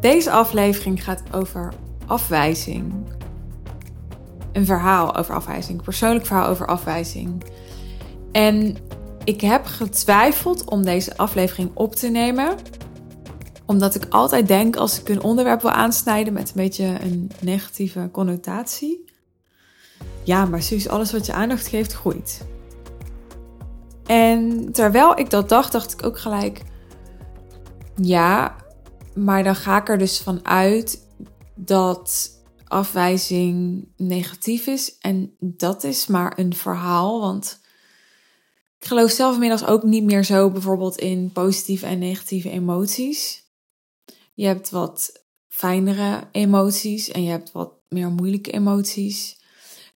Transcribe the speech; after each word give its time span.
Deze 0.00 0.30
aflevering 0.30 1.04
gaat 1.04 1.22
over 1.32 1.72
afwijzing. 2.06 2.92
Een 4.52 4.64
verhaal 4.64 5.16
over 5.16 5.34
afwijzing, 5.34 5.78
een 5.78 5.84
persoonlijk 5.84 6.26
verhaal 6.26 6.48
over 6.48 6.66
afwijzing. 6.66 7.44
En 8.32 8.76
ik 9.24 9.40
heb 9.40 9.64
getwijfeld 9.64 10.64
om 10.64 10.84
deze 10.84 11.16
aflevering 11.16 11.70
op 11.74 11.94
te 11.94 12.08
nemen, 12.08 12.56
omdat 13.64 13.94
ik 13.94 14.06
altijd 14.10 14.48
denk 14.48 14.76
als 14.76 15.00
ik 15.00 15.08
een 15.08 15.22
onderwerp 15.22 15.62
wil 15.62 15.70
aansnijden 15.70 16.32
met 16.32 16.48
een 16.48 16.62
beetje 16.62 16.84
een 16.84 17.30
negatieve 17.40 18.08
connotatie. 18.12 19.04
Ja, 20.22 20.44
maar 20.44 20.62
Suus, 20.62 20.88
alles 20.88 21.12
wat 21.12 21.26
je 21.26 21.32
aandacht 21.32 21.66
geeft, 21.66 21.92
groeit. 21.92 22.46
En 24.06 24.68
terwijl 24.72 25.18
ik 25.18 25.30
dat 25.30 25.48
dacht, 25.48 25.72
dacht 25.72 25.92
ik 25.92 26.06
ook 26.06 26.18
gelijk: 26.18 26.62
ja, 28.02 28.56
maar 29.14 29.44
dan 29.44 29.56
ga 29.56 29.80
ik 29.80 29.88
er 29.88 29.98
dus 29.98 30.18
van 30.18 30.46
uit 30.46 31.06
dat 31.54 32.30
afwijzing 32.64 33.88
negatief 33.96 34.66
is. 34.66 34.98
En 34.98 35.36
dat 35.40 35.84
is 35.84 36.06
maar 36.06 36.38
een 36.38 36.54
verhaal. 36.54 37.20
Want 37.20 37.60
ik 38.78 38.86
geloof 38.86 39.10
zelf 39.10 39.34
inmiddels 39.34 39.66
ook 39.66 39.82
niet 39.82 40.04
meer 40.04 40.24
zo 40.24 40.50
bijvoorbeeld 40.50 40.96
in 40.96 41.32
positieve 41.32 41.86
en 41.86 41.98
negatieve 41.98 42.50
emoties. 42.50 43.44
Je 44.34 44.46
hebt 44.46 44.70
wat 44.70 45.24
fijnere 45.48 46.28
emoties 46.32 47.08
en 47.08 47.22
je 47.22 47.30
hebt 47.30 47.52
wat 47.52 47.72
meer 47.88 48.10
moeilijke 48.10 48.50
emoties. 48.50 49.40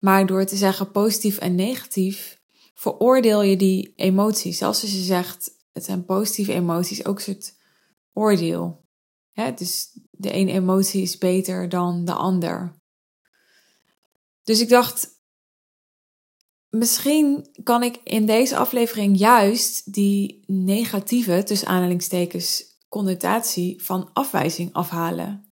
Maar 0.00 0.26
door 0.26 0.44
te 0.44 0.56
zeggen 0.56 0.90
positief 0.90 1.38
en 1.38 1.54
negatief, 1.54 2.40
veroordeel 2.74 3.42
je 3.42 3.56
die 3.56 3.92
emoties. 3.96 4.58
Zelfs 4.58 4.82
als 4.82 4.92
je 4.92 5.02
zegt 5.02 5.50
het 5.72 5.84
zijn 5.84 6.04
positieve 6.04 6.52
emoties, 6.52 7.04
ook 7.04 7.16
een 7.16 7.22
soort 7.22 7.58
oordeel. 8.12 8.84
Hè? 9.32 9.54
Dus 9.54 9.98
de 10.10 10.30
ene 10.30 10.52
emotie 10.52 11.02
is 11.02 11.18
beter 11.18 11.68
dan 11.68 12.04
de 12.04 12.12
ander. 12.12 12.78
Dus 14.42 14.60
ik 14.60 14.68
dacht, 14.68 15.08
misschien 16.68 17.48
kan 17.62 17.82
ik 17.82 18.00
in 18.04 18.26
deze 18.26 18.56
aflevering 18.56 19.18
juist 19.18 19.92
die 19.92 20.44
negatieve, 20.46 21.42
tussen 21.42 21.68
aanhalingstekens, 21.68 22.64
connotatie 22.88 23.82
van 23.82 24.12
afwijzing 24.12 24.72
afhalen. 24.72 25.50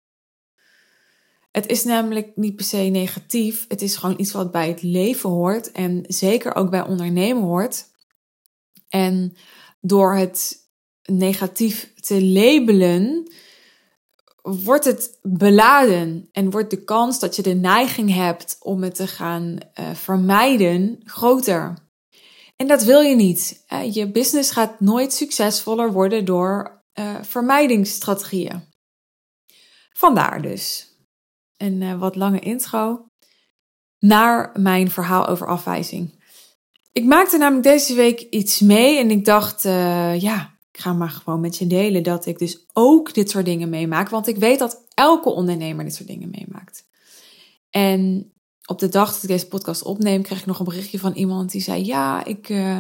Het 1.52 1.68
is 1.68 1.84
namelijk 1.84 2.36
niet 2.36 2.56
per 2.56 2.66
se 2.66 2.78
negatief. 2.78 3.66
Het 3.68 3.82
is 3.82 3.96
gewoon 3.96 4.20
iets 4.20 4.32
wat 4.32 4.52
bij 4.52 4.68
het 4.68 4.82
leven 4.82 5.30
hoort 5.30 5.72
en 5.72 6.04
zeker 6.08 6.56
ook 6.56 6.70
bij 6.70 6.88
ondernemen 6.88 7.44
hoort. 7.44 7.90
En 8.90 9.36
door 9.82 10.16
het 10.16 10.70
negatief 11.06 11.94
te 11.94 12.26
labelen, 12.26 13.32
wordt 14.42 14.86
het 14.86 15.20
beladen 15.22 16.30
en 16.32 16.50
wordt 16.50 16.70
de 16.70 16.84
kans 16.84 17.20
dat 17.20 17.36
je 17.36 17.42
de 17.42 17.54
neiging 17.54 18.14
hebt 18.14 18.58
om 18.60 18.84
het 18.84 18.96
te 18.96 19.08
gaan 19.08 19.58
uh, 19.80 19.92
vermijden 19.94 21.02
groter. 21.04 21.90
En 22.56 22.68
dat 22.68 22.84
wil 22.84 23.02
je 23.02 23.16
niet. 23.16 23.66
Je 23.92 24.12
business 24.12 24.52
gaat 24.52 24.80
nooit 24.80 25.14
succesvoller 25.14 25.92
worden 25.92 26.26
door 26.26 26.84
uh, 27.00 27.16
vermijdingsstrategieën. 27.22 28.62
Vandaar 29.94 30.42
dus 30.42 30.96
een 31.58 32.00
wat 32.00 32.16
lange 32.16 32.40
intro 32.40 33.06
naar 34.00 34.52
mijn 34.60 34.92
verhaal 34.92 35.28
over 35.28 35.48
afwijzing. 35.48 36.24
Ik 36.92 37.06
maakte 37.06 37.38
namelijk 37.38 37.64
deze 37.64 37.94
week 37.94 38.20
iets 38.20 38.60
mee 38.60 38.98
en 38.98 39.12
ik 39.12 39.26
dacht, 39.26 39.64
ja, 40.22 40.51
ik 40.72 40.80
ga 40.80 40.94
maar 40.94 41.10
gewoon 41.10 41.40
met 41.40 41.58
je 41.58 41.68
delen 41.68 42.04
dat 42.04 42.26
ik 42.26 42.40
dus 42.40 42.66
ook 42.74 43.14
dit 43.14 43.30
soort 43.30 43.46
dingen 43.46 43.70
meemaak. 43.70 44.10
Want 44.10 44.28
ik 44.28 44.38
weet 44.38 44.60
dat 44.60 44.86
elke 44.94 45.30
ondernemer 45.30 45.86
dit 45.86 45.96
soort 45.96 46.08
dingen 46.08 46.30
meemaakt. 46.30 46.86
En 47.70 48.32
op 48.66 48.80
de 48.80 48.90
dag 48.90 49.14
dat 49.14 49.24
ik 49.24 49.30
deze 49.30 49.48
podcast 49.48 49.84
opneem, 49.84 50.22
kreeg 50.22 50.40
ik 50.40 50.46
nog 50.46 50.60
een 50.60 50.66
berichtje 50.66 51.00
van 51.00 51.14
iemand 51.14 51.52
die 51.52 51.62
zei: 51.62 51.86
Ja, 51.86 52.26
ik, 52.26 52.50
uh, 52.50 52.80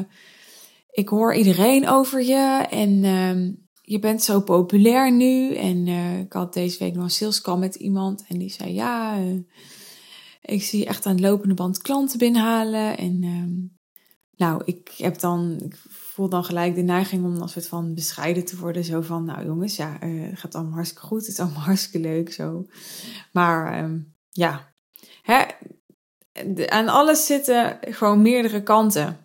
ik 0.91 1.09
hoor 1.09 1.35
iedereen 1.35 1.87
over 1.87 2.23
je 2.23 2.67
en 2.69 3.03
uh, 3.03 3.53
je 3.81 3.99
bent 3.99 4.23
zo 4.23 4.41
populair 4.41 5.11
nu. 5.11 5.55
En 5.55 5.87
uh, 5.87 6.19
ik 6.19 6.33
had 6.33 6.53
deze 6.53 6.79
week 6.79 6.93
nog 6.93 7.03
een 7.03 7.09
sales 7.09 7.41
call 7.41 7.57
met 7.57 7.75
iemand 7.75 8.23
en 8.27 8.37
die 8.37 8.51
zei: 8.51 8.73
Ja, 8.73 9.17
eh, 9.17 9.39
ik 10.41 10.63
zie 10.63 10.85
echt 10.85 11.05
aan 11.05 11.15
de 11.15 11.21
lopende 11.21 11.53
band 11.53 11.77
klanten 11.77 12.19
binnenhalen. 12.19 12.97
En 12.97 13.19
ehm, 13.23 13.59
nou, 14.35 14.61
ik 14.65 14.91
heb 14.97 15.19
dan. 15.19 15.71
Dan 16.29 16.43
gelijk 16.43 16.75
de 16.75 16.81
neiging 16.81 17.25
om 17.25 17.41
als 17.41 17.51
soort 17.51 17.67
van 17.67 17.93
bescheiden 17.93 18.45
te 18.45 18.57
worden. 18.57 18.83
Zo 18.83 19.01
van, 19.01 19.25
nou 19.25 19.45
jongens, 19.45 19.75
ja, 19.75 20.03
uh, 20.03 20.29
het 20.29 20.39
gaat 20.39 20.55
allemaal 20.55 20.73
hartstikke 20.73 21.05
goed. 21.05 21.19
Het 21.19 21.27
is 21.27 21.39
allemaal 21.39 21.63
hartstikke 21.71 22.07
leuk 22.07 22.33
zo. 22.33 22.65
Maar 23.31 23.83
uh, 23.83 23.99
ja, 24.29 24.73
hè, 25.21 25.43
aan 26.67 26.87
alles 26.87 27.25
zitten 27.25 27.77
gewoon 27.81 28.21
meerdere 28.21 28.63
kanten. 28.63 29.17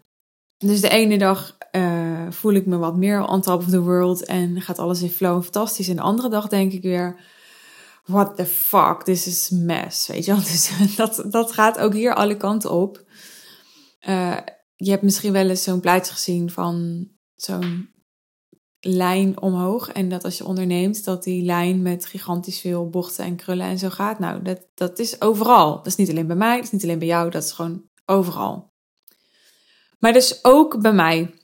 Dus 0.59 0.81
de 0.81 0.89
ene 0.89 1.19
dag 1.19 1.57
uh, 1.73 2.27
voel 2.31 2.53
ik 2.53 2.67
me 2.67 2.77
wat 2.77 2.97
meer 2.97 3.27
on 3.27 3.41
top 3.41 3.61
of 3.61 3.69
the 3.69 3.81
world 3.81 4.25
en 4.25 4.61
gaat 4.61 4.79
alles 4.79 5.03
in 5.03 5.11
flow 5.11 5.43
fantastisch. 5.43 5.89
En 5.89 5.97
de 5.97 6.03
andere 6.03 6.29
dag 6.29 6.49
denk 6.49 6.73
ik 6.73 6.83
weer, 6.83 7.21
what 8.05 8.37
the 8.37 8.47
fuck, 8.47 9.03
this 9.03 9.27
is 9.27 9.51
mess. 9.51 10.07
Weet 10.07 10.25
je 10.25 10.35
dus 10.51 10.97
dat, 10.97 11.25
dat 11.31 11.53
gaat 11.53 11.79
ook 11.79 11.93
hier 11.93 12.15
alle 12.15 12.37
kanten 12.37 12.71
op. 12.71 13.05
Uh, 14.09 14.37
je 14.77 14.91
hebt 14.91 15.03
misschien 15.03 15.33
wel 15.33 15.49
eens 15.49 15.63
zo'n 15.63 15.81
plaatje 15.81 16.13
gezien 16.13 16.51
van 16.51 17.07
zo'n 17.35 17.95
lijn 18.81 19.41
omhoog. 19.41 19.93
En 19.93 20.09
dat 20.09 20.25
als 20.25 20.39
je 20.39 20.45
onderneemt, 20.45 21.05
dat 21.05 21.23
die 21.23 21.45
lijn 21.45 21.83
met 21.83 22.07
gigantisch 22.07 22.61
veel 22.61 22.89
bochten 22.89 23.25
en 23.25 23.37
krullen 23.37 23.67
en 23.67 23.79
zo 23.79 23.91
gaat. 23.91 24.19
Nou, 24.19 24.43
dat, 24.43 24.67
dat 24.75 24.99
is 24.99 25.21
overal. 25.21 25.77
Dat 25.77 25.87
is 25.87 25.97
niet 25.97 26.11
alleen 26.11 26.27
bij 26.27 26.37
mij, 26.37 26.57
dat 26.57 26.65
is 26.65 26.71
niet 26.71 26.83
alleen 26.83 26.99
bij 26.99 27.09
jou, 27.09 27.31
dat 27.31 27.43
is 27.43 27.53
gewoon 27.53 27.83
overal. 28.05 28.75
Maar 29.99 30.13
dus 30.13 30.45
ook 30.45 30.81
bij 30.81 30.93
mij. 30.93 31.35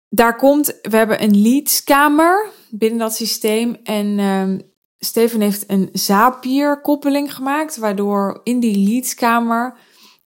Daar 0.09 0.35
komt, 0.35 0.79
we 0.81 0.97
hebben 0.97 1.23
een 1.23 1.41
leadskamer 1.41 2.49
binnen 2.69 2.99
dat 2.99 3.15
systeem 3.15 3.77
en 3.83 4.17
uh, 4.17 4.59
Steven 4.99 5.41
heeft 5.41 5.63
een 5.67 5.89
Zapier 5.93 6.81
koppeling 6.81 7.35
gemaakt, 7.35 7.77
waardoor 7.77 8.41
in 8.43 8.59
die 8.59 8.89
leadskamer 8.89 9.77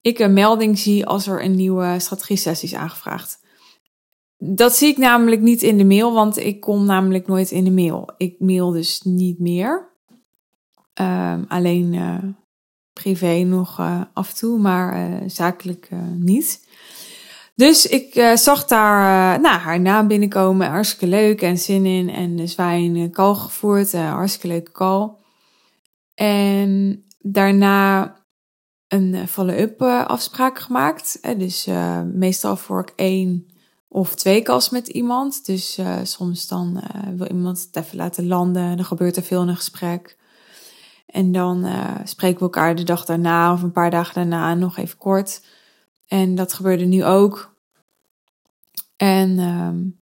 ik 0.02 0.20
een 0.20 0.34
melding 0.34 0.80
zie 0.80 1.06
als 1.06 1.28
er 1.28 1.44
een 1.44 1.56
nieuwe 1.56 2.00
strategie 2.00 2.38
sessie 2.38 2.70
is 2.70 2.76
aangevraagd. 2.76 3.42
Dat 4.38 4.76
zie 4.76 4.90
ik 4.90 4.98
namelijk 4.98 5.42
niet 5.42 5.62
in 5.62 5.78
de 5.78 5.86
mail, 5.86 6.14
want 6.14 6.38
ik 6.38 6.60
kom 6.60 6.86
namelijk 6.86 7.28
nooit 7.28 7.52
in 7.52 7.64
de 7.64 7.72
mail. 7.72 8.10
Ik 8.18 8.40
mail 8.40 8.72
dus 8.72 9.02
niet 9.02 9.40
meer. 9.40 9.92
Ehm, 10.94 11.44
alleen 11.48 11.94
uh, 11.94 12.18
privé 12.94 13.44
nog 13.44 13.80
uh, 13.80 14.02
af 14.14 14.30
en 14.30 14.36
toe, 14.36 14.60
maar 14.60 15.10
uh, 15.10 15.30
zakelijk 15.30 15.90
uh, 15.94 16.00
niet. 16.16 16.68
Dus 17.56 17.88
ik 17.88 18.32
zag 18.36 18.66
daar 18.66 19.40
nou, 19.40 19.60
haar 19.60 19.80
naam 19.80 20.08
binnenkomen. 20.08 20.68
Hartstikke 20.68 21.08
leuk 21.08 21.42
en 21.42 21.58
zin 21.58 21.86
in. 21.86 22.10
En 22.10 22.36
dus 22.36 22.56
wij 22.56 22.80
een 22.80 23.12
call 23.12 23.34
gevoerd. 23.34 23.92
Hartstikke 23.92 24.48
leuke 24.48 24.72
call. 24.72 25.12
En 26.14 27.04
daarna 27.20 28.16
een 28.88 29.28
follow-up 29.28 29.82
afspraak 30.08 30.60
gemaakt. 30.60 31.20
dus 31.38 31.68
meestal 32.14 32.56
voor 32.56 32.80
ik 32.80 32.94
één 32.96 33.48
of 33.88 34.16
twee 34.16 34.42
calls 34.42 34.70
met 34.70 34.88
iemand. 34.88 35.46
Dus 35.46 35.80
soms 36.04 36.48
dan 36.48 36.84
wil 37.16 37.28
iemand 37.28 37.68
het 37.72 37.84
even 37.86 37.98
laten 37.98 38.28
landen. 38.28 38.78
Er 38.78 38.86
gebeurt 38.86 39.18
er 39.18 39.24
veel 39.24 39.42
in 39.42 39.48
een 39.48 39.56
gesprek. 39.56 40.18
En 41.14 41.32
dan 41.32 41.66
spreken 42.04 42.38
we 42.38 42.44
elkaar 42.44 42.76
de 42.76 42.84
dag 42.84 43.06
daarna 43.06 43.54
of 43.54 43.62
een 43.62 43.72
paar 43.72 43.92
dagen 43.92 44.14
daarna 44.14 44.54
nog 44.54 44.78
even 44.78 44.98
kort. 44.98 45.46
En 46.08 46.36
dat 46.36 46.54
gebeurde 46.54 46.86
nu 46.86 47.06
ook. 47.06 47.56
En 48.96 49.40
um, 49.40 50.02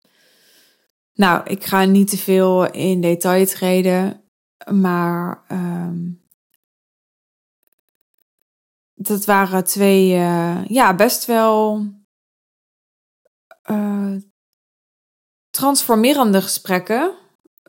nou, 1.13 1.43
ik 1.43 1.63
ga 1.65 1.83
niet 1.83 2.09
te 2.09 2.17
veel 2.17 2.71
in 2.71 3.01
detail 3.01 3.45
treden, 3.45 4.23
maar 4.71 5.43
um, 5.51 6.21
dat 8.93 9.25
waren 9.25 9.63
twee, 9.63 10.15
uh, 10.15 10.65
ja, 10.65 10.95
best 10.95 11.25
wel 11.25 11.87
uh, 13.71 14.15
transformerende 15.49 16.41
gesprekken, 16.41 17.15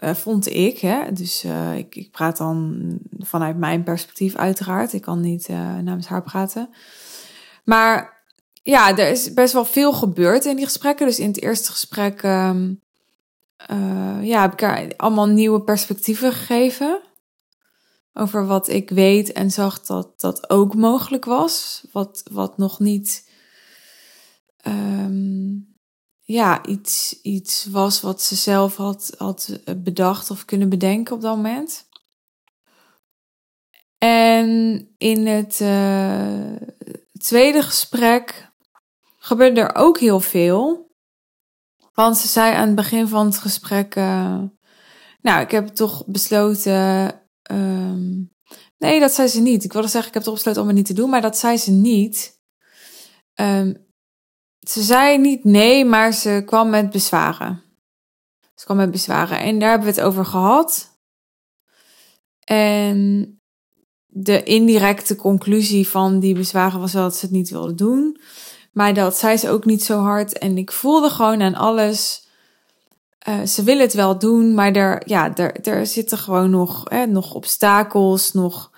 uh, 0.05 0.15
vond 0.15 0.47
ik. 0.47 0.79
Hè? 0.79 1.13
Dus 1.13 1.45
ik, 1.77 1.95
ik 1.97 2.11
praat 2.11 2.37
dan 2.37 2.99
vanuit 3.19 3.57
mijn 3.57 3.83
perspectief 3.83 4.37
uiteraard. 4.37 4.93
Ik 4.93 5.03
kan 5.03 5.21
niet 5.21 5.49
namens 5.83 6.07
haar 6.07 6.23
praten. 6.23 6.69
Maar 7.65 8.23
ja, 8.63 8.97
er 8.97 9.11
is 9.11 9.33
best 9.33 9.53
wel 9.53 9.65
veel 9.65 9.93
gebeurd 9.93 10.45
in 10.45 10.57
die 10.57 10.65
gesprekken. 10.65 11.07
Dus 11.07 11.19
in 11.19 11.29
het 11.29 11.43
eerste 11.43 11.71
gesprek 11.71 12.23
uh, 12.23 12.53
ja, 14.23 14.41
heb 14.41 14.53
ik 14.53 14.61
haar 14.61 14.93
allemaal 14.97 15.27
nieuwe 15.27 15.63
perspectieven 15.63 16.33
gegeven. 16.33 17.01
Over 18.13 18.47
wat 18.47 18.69
ik 18.69 18.91
weet 18.91 19.33
en 19.33 19.51
zag 19.51 19.81
dat 19.81 20.21
dat 20.21 20.51
ook 20.51 20.75
mogelijk 20.75 21.25
was. 21.25 21.85
Wat, 21.93 22.23
wat 22.31 22.59
nog 22.59 22.79
niet 22.79 23.31
um, 24.67 25.74
ja, 26.27 26.67
iets, 26.67 27.21
iets 27.23 27.65
was 27.65 28.01
wat 28.01 28.23
ze 28.23 28.35
zelf 28.35 28.77
had, 28.77 29.15
had 29.17 29.61
bedacht 29.77 30.31
of 30.31 30.45
kunnen 30.45 30.69
bedenken 30.69 31.15
op 31.15 31.21
dat 31.21 31.37
moment. 31.37 31.89
En 33.99 34.89
in 34.99 35.27
het 35.27 35.61
uh, 35.61 36.57
tweede 37.19 37.63
gesprek 37.63 38.53
gebeurde 39.19 39.61
er 39.61 39.75
ook 39.75 39.99
heel 39.99 40.21
veel. 40.21 40.93
Want 41.95 42.17
ze 42.17 42.29
zei 42.29 42.55
aan 42.55 42.67
het 42.67 42.77
begin 42.77 43.09
van 43.09 43.27
het 43.27 43.39
gesprek: 43.39 43.97
uh, 43.97 44.43
Nou, 45.21 45.43
ik 45.43 45.51
heb 45.51 45.69
toch 45.69 46.07
besloten. 46.07 47.21
Um, 47.51 48.31
nee, 48.79 49.01
dat 49.01 49.13
zei 49.13 49.29
ze 49.29 49.41
niet. 49.41 49.65
Ik 49.65 49.73
wilde 49.73 49.89
zeggen: 49.89 50.09
Ik 50.09 50.15
heb 50.15 50.23
toch 50.23 50.35
besloten 50.35 50.61
om 50.63 50.69
het 50.69 50.77
niet 50.77 50.87
te 50.87 50.93
doen, 50.93 51.11
maar 51.11 51.23
dat 51.23 51.39
zei 51.39 51.57
ze 51.57 51.71
niet. 51.71 52.41
Um, 53.35 53.84
ze 54.65 54.83
zei 54.83 55.19
niet 55.19 55.45
nee, 55.45 55.85
maar 55.85 56.13
ze 56.13 56.43
kwam 56.47 56.71
met 56.71 56.91
bezwaren. 56.91 57.63
Ze 58.55 58.65
kwam 58.65 58.77
met 58.77 58.91
bezwaren 58.91 59.39
en 59.39 59.59
daar 59.59 59.71
hebben 59.71 59.89
we 59.89 59.95
het 59.95 60.05
over 60.05 60.25
gehad. 60.25 60.99
En 62.45 63.29
de 64.07 64.43
indirecte 64.43 65.17
conclusie 65.17 65.89
van 65.89 66.21
die 66.21 66.35
bezwaren 66.35 66.81
was 66.81 66.93
wel 66.93 67.03
dat 67.03 67.17
ze 67.17 67.25
het 67.25 67.35
niet 67.35 67.51
wilde 67.51 67.75
doen. 67.75 68.21
Maar 68.73 68.95
dat 68.95 69.17
zei 69.17 69.37
ze 69.37 69.51
ook 69.51 69.65
niet 69.65 69.85
zo 69.85 69.99
hard. 69.99 70.39
En 70.39 70.59
ik 70.59 70.73
voelde 70.73 71.11
gewoon 71.11 71.43
aan 71.43 71.55
alles. 71.55 72.29
Uh, 73.29 73.43
ze 73.43 73.63
willen 73.63 73.83
het 73.83 73.95
wel 73.95 74.19
doen, 74.19 74.55
maar 74.55 74.73
er, 74.73 75.03
ja, 75.07 75.35
er, 75.35 75.61
er 75.61 75.87
zitten 75.87 76.19
gewoon 76.19 76.51
nog, 76.51 76.83
hè, 76.91 77.07
nog 77.07 77.35
obstakels, 77.35 78.33
nog, 78.33 78.71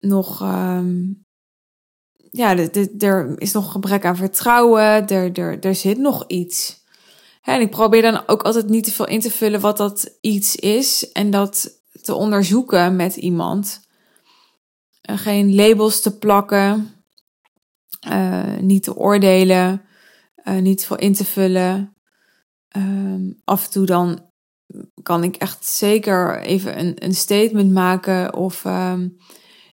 nog 0.00 0.40
um, 0.42 1.24
ja, 2.30 2.56
er 2.98 3.40
is 3.40 3.52
nog 3.52 3.72
gebrek 3.72 4.04
aan 4.04 4.16
vertrouwen, 4.16 5.06
er, 5.08 5.32
er, 5.32 5.60
er 5.60 5.74
zit 5.74 5.98
nog 5.98 6.24
iets. 6.26 6.84
En 7.42 7.60
ik 7.60 7.70
probeer 7.70 8.02
dan 8.02 8.22
ook 8.26 8.42
altijd 8.42 8.68
niet 8.68 8.84
te 8.84 8.92
veel 8.92 9.06
in 9.06 9.20
te 9.20 9.30
vullen 9.30 9.60
wat 9.60 9.76
dat 9.76 10.16
iets 10.20 10.56
is 10.56 11.12
en 11.12 11.30
dat 11.30 11.78
te 12.02 12.14
onderzoeken 12.14 12.96
met 12.96 13.16
iemand. 13.16 13.80
En 15.02 15.18
geen 15.18 15.54
labels 15.54 16.00
te 16.00 16.18
plakken. 16.18 16.94
Uh, 18.08 18.56
niet 18.60 18.82
te 18.82 18.96
oordelen, 18.96 19.82
uh, 20.44 20.58
niet 20.58 20.86
veel 20.86 20.96
in 20.96 21.14
te 21.14 21.24
vullen. 21.24 21.96
Um, 22.76 23.40
af 23.44 23.64
en 23.64 23.70
toe 23.70 23.86
dan 23.86 24.30
kan 25.02 25.24
ik 25.24 25.36
echt 25.36 25.66
zeker 25.66 26.40
even 26.40 26.78
een, 26.78 27.04
een 27.04 27.14
statement 27.14 27.72
maken 27.72 28.34
of 28.34 28.64
um, 28.64 29.16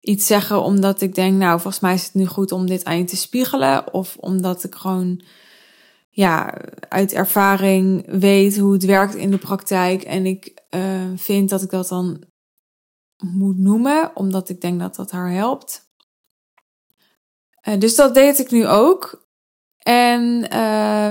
iets 0.06 0.26
zeggen 0.26 0.64
omdat 0.64 1.02
ik 1.02 1.16
denk, 1.16 1.38
nou, 1.38 1.60
volgens 1.60 1.82
mij 1.82 1.94
is 1.94 2.04
het 2.04 2.14
nu 2.14 2.26
goed 2.26 2.52
om 2.52 2.66
dit 2.66 2.86
aan 2.86 2.98
je 2.98 3.04
te 3.04 3.16
spiegelen. 3.16 3.94
Of 3.94 4.18
omdat 4.20 4.64
ik 4.64 4.76
gewoon 4.76 5.22
ja, 6.10 6.54
uit 6.90 7.14
ervaring 7.14 8.06
weet 8.20 8.58
hoe 8.58 8.74
het 8.74 8.86
werkt 8.86 9.16
in 9.16 9.32
de 9.32 9.38
praktijk. 9.38 10.04
En 10.04 10.26
ik 10.26 10.64
uh, 10.76 10.82
vind 11.16 11.50
dat 11.50 11.62
ik 11.62 11.70
dat 11.70 11.88
dan 11.88 12.24
moet 13.18 13.58
noemen, 13.58 14.12
omdat 14.16 14.50
ik 14.50 14.62
denk 14.62 14.80
dat 14.80 14.96
dat 14.96 15.12
haar 15.12 15.32
helpt. 15.32 15.90
Uh, 17.68 17.80
dus 17.80 17.96
dat 17.96 18.14
deed 18.14 18.40
ik 18.40 18.52
nu 18.52 18.68
ook. 18.68 19.24
En 19.78 20.22
uh, 20.22 20.50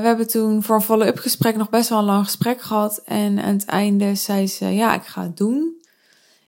we 0.00 0.06
hebben 0.06 0.28
toen 0.28 0.62
voor 0.62 0.74
een 0.74 0.82
follow-up 0.82 1.18
gesprek 1.18 1.56
nog 1.56 1.70
best 1.70 1.88
wel 1.88 1.98
een 1.98 2.04
lang 2.04 2.24
gesprek 2.24 2.60
gehad. 2.60 2.98
En 3.04 3.38
aan 3.38 3.54
het 3.54 3.64
einde 3.64 4.14
zei 4.14 4.46
ze, 4.46 4.66
ja, 4.66 4.94
ik 4.94 5.04
ga 5.04 5.22
het 5.22 5.36
doen. 5.36 5.82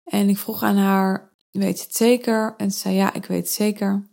En 0.04 0.30
ik 0.30 0.38
vroeg 0.38 0.64
aan 0.64 0.78
haar, 0.78 1.34
weet 1.58 1.82
het 1.82 1.96
zeker? 1.96 2.54
En 2.58 2.72
ze 2.72 2.80
zei, 2.80 2.96
ja, 2.96 3.14
ik 3.14 3.26
weet 3.26 3.44
het 3.44 3.50
zeker. 3.50 4.10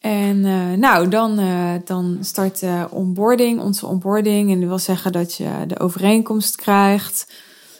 En 0.00 0.36
uh, 0.36 0.72
nou, 0.72 1.08
dan, 1.08 1.40
uh, 1.40 1.74
dan 1.84 2.18
start 2.20 2.60
de 2.60 2.86
onboarding, 2.90 3.60
onze 3.60 3.86
onboarding. 3.86 4.50
En 4.50 4.60
dat 4.60 4.68
wil 4.68 4.78
zeggen 4.78 5.12
dat 5.12 5.34
je 5.34 5.64
de 5.66 5.78
overeenkomst 5.78 6.56
krijgt 6.56 7.32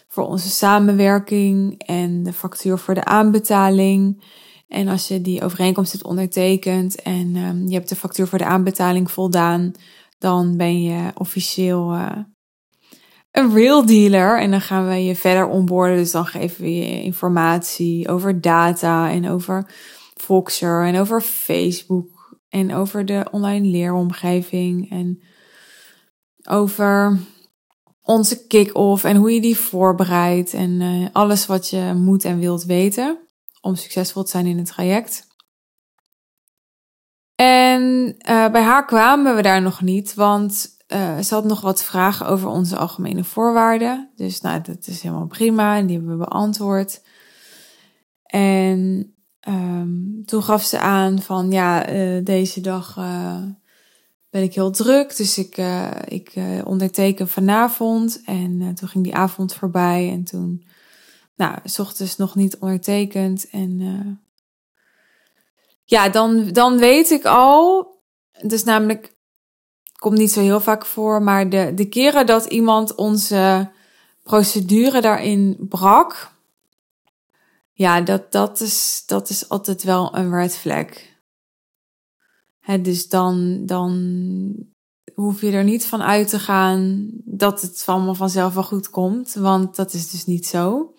voor 0.08 0.26
onze 0.26 0.48
samenwerking 0.48 1.82
en 1.82 2.22
de 2.22 2.32
factuur 2.32 2.78
voor 2.78 2.94
de 2.94 3.04
aanbetaling. 3.04 4.24
En 4.68 4.88
als 4.88 5.08
je 5.08 5.20
die 5.20 5.42
overeenkomst 5.42 5.92
hebt 5.92 6.04
ondertekend 6.04 7.02
en 7.02 7.36
um, 7.36 7.68
je 7.68 7.74
hebt 7.74 7.88
de 7.88 7.96
factuur 7.96 8.26
voor 8.26 8.38
de 8.38 8.44
aanbetaling 8.44 9.10
voldaan, 9.10 9.72
dan 10.18 10.56
ben 10.56 10.82
je 10.82 11.10
officieel 11.14 11.94
uh, 11.94 12.16
een 13.32 13.54
real 13.54 13.86
dealer. 13.86 14.40
En 14.40 14.50
dan 14.50 14.60
gaan 14.60 14.88
we 14.88 15.04
je 15.04 15.16
verder 15.16 15.46
onboorden. 15.46 15.96
Dus 15.96 16.10
dan 16.10 16.26
geven 16.26 16.64
we 16.64 16.74
je 16.74 17.02
informatie 17.02 18.08
over 18.08 18.40
data 18.40 19.10
en 19.10 19.28
over 19.28 19.70
Voxer 20.14 20.86
en 20.86 20.96
over 20.96 21.20
Facebook 21.20 22.38
en 22.48 22.74
over 22.74 23.04
de 23.06 23.26
online 23.30 23.66
leeromgeving 23.66 24.90
en 24.90 25.22
over 26.48 27.18
onze 28.02 28.46
kick-off 28.46 29.04
en 29.04 29.16
hoe 29.16 29.32
je 29.34 29.40
die 29.40 29.56
voorbereidt 29.56 30.52
en 30.52 30.80
uh, 30.80 31.06
alles 31.12 31.46
wat 31.46 31.70
je 31.70 31.92
moet 31.96 32.24
en 32.24 32.38
wilt 32.38 32.64
weten 32.64 33.18
om 33.60 33.74
succesvol 33.74 34.22
te 34.22 34.30
zijn 34.30 34.46
in 34.46 34.58
het 34.58 34.66
traject. 34.66 35.26
En 37.34 37.82
uh, 38.28 38.50
bij 38.50 38.62
haar 38.62 38.84
kwamen 38.86 39.36
we 39.36 39.42
daar 39.42 39.62
nog 39.62 39.82
niet, 39.82 40.14
want 40.14 40.76
uh, 40.94 41.18
ze 41.18 41.34
had 41.34 41.44
nog 41.44 41.60
wat 41.60 41.84
vragen 41.84 42.26
over 42.26 42.48
onze 42.48 42.76
algemene 42.76 43.24
voorwaarden. 43.24 44.10
Dus 44.16 44.40
nou, 44.40 44.60
dat 44.60 44.86
is 44.86 45.02
helemaal 45.02 45.26
prima 45.26 45.76
en 45.76 45.86
die 45.86 45.96
hebben 45.96 46.18
we 46.18 46.24
beantwoord. 46.24 47.02
En 48.22 49.14
um, 49.48 50.22
toen 50.24 50.42
gaf 50.42 50.62
ze 50.62 50.78
aan 50.78 51.20
van 51.20 51.50
ja, 51.50 51.92
uh, 51.92 52.24
deze 52.24 52.60
dag 52.60 52.94
ben 54.30 54.42
ik 54.42 54.54
heel 54.54 54.70
druk, 54.70 55.16
dus 55.16 55.38
ik, 55.38 55.56
ik 56.04 56.32
onderteken 56.64 57.28
vanavond. 57.28 58.22
En 58.24 58.74
toen 58.74 58.88
ging 58.88 59.04
die 59.04 59.14
avond 59.14 59.54
voorbij 59.54 60.10
en 60.10 60.24
toen 60.24 60.64
nou, 61.36 61.58
s 61.64 61.78
ochtends 61.78 62.16
nog 62.16 62.34
niet 62.34 62.56
ondertekend. 62.56 63.50
En 63.50 63.80
ja, 65.84 66.08
dan, 66.08 66.48
dan 66.52 66.78
weet 66.78 67.10
ik 67.10 67.24
al. 67.24 67.90
Dus 68.40 68.64
namelijk, 68.64 69.16
komt 70.02 70.18
niet 70.18 70.32
zo 70.32 70.40
heel 70.40 70.60
vaak 70.60 70.86
voor, 70.86 71.22
maar 71.22 71.48
de, 71.48 71.72
de 71.74 71.88
keren 71.88 72.26
dat 72.26 72.44
iemand 72.44 72.94
onze 72.94 73.70
procedure 74.22 75.00
daarin 75.00 75.56
brak. 75.68 76.30
Ja, 77.72 78.00
dat, 78.00 78.32
dat, 78.32 78.60
is, 78.60 79.02
dat 79.06 79.28
is 79.28 79.48
altijd 79.48 79.82
wel 79.82 80.16
een 80.16 80.34
red 80.34 80.56
flag. 80.56 80.86
Dus 82.80 83.08
dan, 83.08 83.66
dan 83.66 83.92
hoef 85.14 85.40
je 85.40 85.50
er 85.50 85.64
niet 85.64 85.84
van 85.84 86.02
uit 86.02 86.28
te 86.28 86.38
gaan 86.38 87.10
dat 87.24 87.60
het 87.60 87.82
allemaal 87.86 88.14
vanzelf 88.14 88.54
wel 88.54 88.62
goed 88.62 88.90
komt. 88.90 89.34
Want 89.34 89.76
dat 89.76 89.92
is 89.92 90.10
dus 90.10 90.26
niet 90.26 90.46
zo 90.46 90.94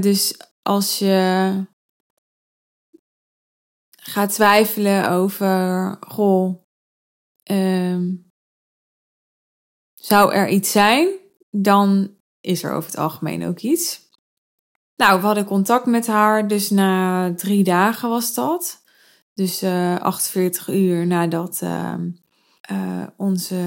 dus 0.00 0.36
als 0.62 0.98
je 0.98 1.66
gaat 3.90 4.32
twijfelen 4.32 5.10
over, 5.10 5.96
goh, 6.08 6.63
um, 7.50 8.32
zou 9.94 10.32
er 10.32 10.48
iets 10.48 10.70
zijn, 10.70 11.08
dan 11.50 12.16
is 12.40 12.62
er 12.62 12.72
over 12.72 12.90
het 12.90 12.98
algemeen 12.98 13.44
ook 13.46 13.58
iets. 13.58 14.02
Nou, 14.96 15.20
we 15.20 15.26
hadden 15.26 15.44
contact 15.44 15.86
met 15.86 16.06
haar, 16.06 16.48
dus 16.48 16.70
na 16.70 17.34
drie 17.34 17.64
dagen 17.64 18.08
was 18.08 18.34
dat. 18.34 18.82
Dus 19.34 19.62
uh, 19.62 19.96
48 19.96 20.68
uur 20.68 21.06
nadat 21.06 21.60
uh, 21.62 21.94
uh, 22.70 23.06
onze 23.16 23.64